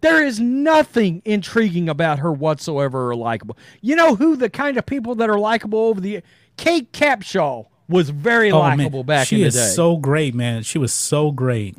[0.04, 3.58] There is nothing intriguing about her whatsoever or likable.
[3.82, 6.22] You know who the kind of people that are likable over the
[6.58, 8.78] Kate Capshaw was very Oh, man.
[8.80, 9.58] likable back she in the day.
[9.58, 10.64] She is so great, man.
[10.64, 11.78] She was so great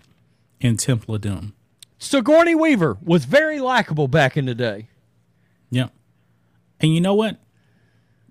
[0.60, 1.54] in Temple of Doom.
[1.98, 4.88] Sigourney Weaver was very likable back in the day.
[5.70, 5.88] Yeah.
[6.80, 7.38] And you know what?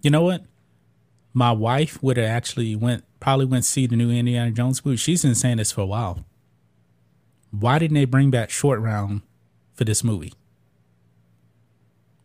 [0.02, 0.44] You know what?
[1.34, 4.98] My wife would have actually went probably went see the new Indiana Jones movie.
[4.98, 6.26] She's been saying this for a while.
[7.52, 9.22] Why didn't they bring back short round
[9.74, 10.34] for this movie?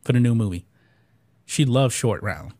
[0.03, 0.66] For the new movie.
[1.44, 2.53] She loved short round.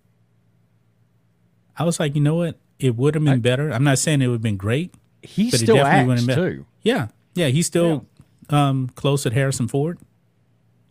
[1.77, 2.59] I was like, you know what?
[2.79, 3.71] It would have been better.
[3.71, 4.95] I'm not saying it would have been great.
[5.23, 6.67] He But it still definitely acts been- too.
[6.83, 7.09] Yeah.
[7.35, 8.07] Yeah, he's still
[8.51, 9.99] um close with Harrison Ford.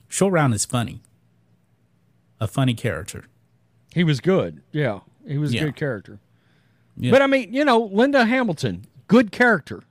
[0.07, 1.01] Short round is funny.
[2.39, 3.25] A funny character.
[3.93, 4.61] He was good.
[4.71, 5.61] Yeah, he was Yeah.
[5.61, 6.19] a good character.
[6.97, 7.11] Yeah.
[7.11, 9.83] But I mean, you know, Linda Hamilton, good character,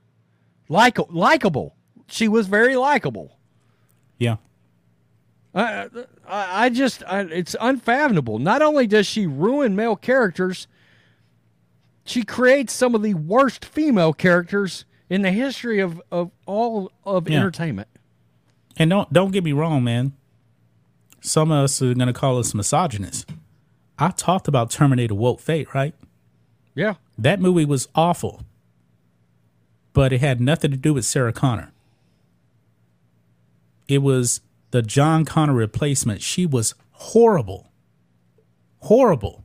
[0.69, 1.75] like likable.
[2.07, 3.36] She was very likable.
[4.17, 4.37] Yeah.
[5.55, 5.87] I,
[6.27, 8.37] I I just I, it's unfathomable.
[8.39, 10.67] Not only does she ruin male characters,
[12.03, 17.29] she creates some of the worst female characters in the history of, of all of
[17.29, 17.37] Yeah.
[17.37, 17.87] entertainment.
[18.77, 20.13] And don't don't get me wrong, man.
[21.21, 23.25] Some of us are gonna call us misogynists.
[23.97, 25.95] I talked about Terminator Woke Fate, right?
[26.75, 26.95] Yeah.
[27.17, 28.43] That movie was awful.
[29.93, 31.71] But it had nothing to do with Sarah Connor.
[33.87, 36.21] It was the John Connor replacement.
[36.21, 37.71] She was horrible.
[38.79, 39.43] Horrible.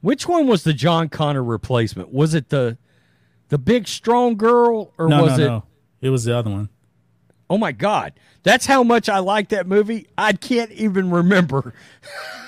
[0.00, 2.12] Which one was the John Connor replacement?
[2.12, 2.78] Was it the
[3.48, 5.64] the big strong girl or No, was no, it no.
[6.00, 6.68] It was the other one.
[7.48, 8.12] Oh my god.
[8.42, 10.06] That's how much I like that movie.
[10.16, 11.74] I can't even remember.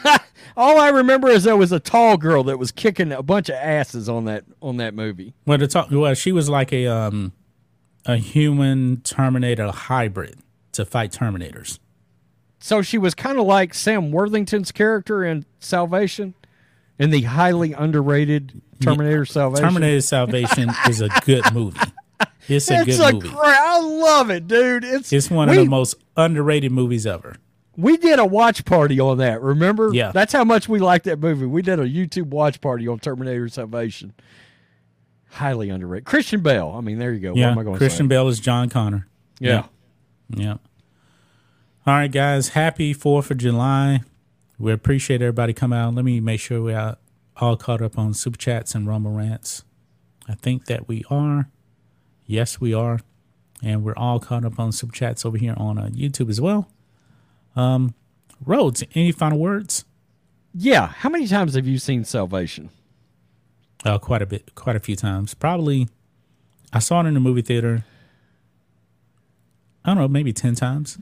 [0.57, 3.55] All I remember is there was a tall girl that was kicking a bunch of
[3.57, 5.35] asses on that on that movie.
[5.47, 7.33] Well, the talk, well, she was like a um,
[8.09, 10.38] a human Terminator hybrid
[10.72, 11.78] to fight Terminators.
[12.59, 16.34] So she was kind of like Sam Worthington's character in Salvation,
[16.98, 19.64] in the highly underrated Terminator Salvation.
[19.68, 21.78] Terminator Salvation is a good movie.
[22.48, 23.28] It's a It's good a movie.
[23.28, 23.38] great.
[23.40, 24.82] I love it, dude.
[24.82, 27.36] It's It's one of we, the most underrated movies ever.
[27.76, 29.40] We did a watch party on that.
[29.40, 29.90] Remember?
[29.92, 30.11] Yeah.
[30.11, 31.46] That's how much we liked that movie.
[31.46, 34.14] We did a YouTube watch party on Terminator Salvation.
[35.31, 36.07] Highly underrated.
[36.07, 36.74] Christian Bale.
[36.76, 37.31] I mean, there you go.
[37.31, 38.09] what Yeah, am I going to Christian say?
[38.09, 39.07] Bale is John Connor.
[39.41, 39.66] Yeah.
[40.31, 40.53] Yeah.
[41.87, 42.51] All right, guys.
[42.51, 44.01] Happy Fourth of July.
[44.59, 45.95] We appreciate everybody coming out.
[45.95, 46.97] Let me make sure we are
[47.37, 49.64] all caught up on super chats and rumble rants.
[50.29, 51.49] I think that we are.
[52.26, 53.01] Yes, we are,
[53.62, 56.68] and we're all caught up on super chats over here on uh, YouTube as well.
[57.57, 57.95] Um,
[58.45, 59.85] Rhodes, any final words?
[60.53, 60.89] Yeah.
[60.89, 62.70] How many times have you seen Salvation?
[63.85, 65.35] Uh, quite a bit, quite a few times.
[65.35, 65.89] Probably,
[66.72, 67.85] I saw it in the movie theater.
[69.85, 70.99] I don't know, maybe ten times.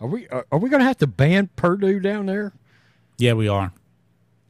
[0.00, 2.52] Are we are, are we going to have to ban Purdue down there?
[3.16, 3.72] Yeah, we are.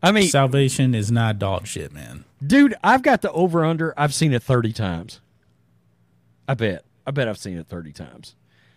[0.03, 2.25] I mean, Salvation is not dog shit, man.
[2.47, 3.95] dude, I've got the over under.
[3.97, 5.21] I've seen it 30 times.
[6.47, 6.85] I bet.
[7.07, 8.37] I bet I've seen it 30 times.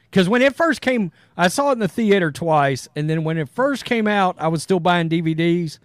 [0.09, 2.87] Because when it first came, I saw it in the theater twice.
[2.95, 5.79] And then when it first came out, I was still buying DVDs.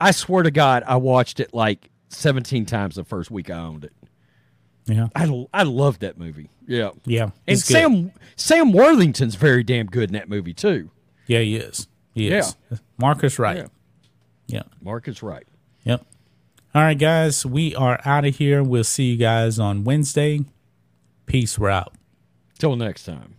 [0.00, 3.84] I swear to God, I watched it like 17 times the first week I owned
[3.84, 3.92] it.
[4.86, 6.48] Yeah, I, I loved that movie.
[6.66, 6.90] Yeah.
[7.04, 7.24] yeah.
[7.24, 7.74] And it's good.
[7.74, 10.90] Sam Sam Worthington's very damn good in that movie, too.
[11.26, 11.88] yeah, he is.
[12.14, 12.56] He is.
[12.96, 13.56] Marcus Wright.
[13.56, 13.66] Yeah.
[14.46, 14.62] Yeah.
[14.80, 15.46] Marcus Wright.
[15.84, 16.06] Yep.
[16.74, 18.62] All right, guys, we are out of here.
[18.62, 20.40] We'll see you guys on Wednesday.
[21.26, 21.58] Peace.
[21.58, 21.94] We're out.
[22.58, 23.35] Till next time.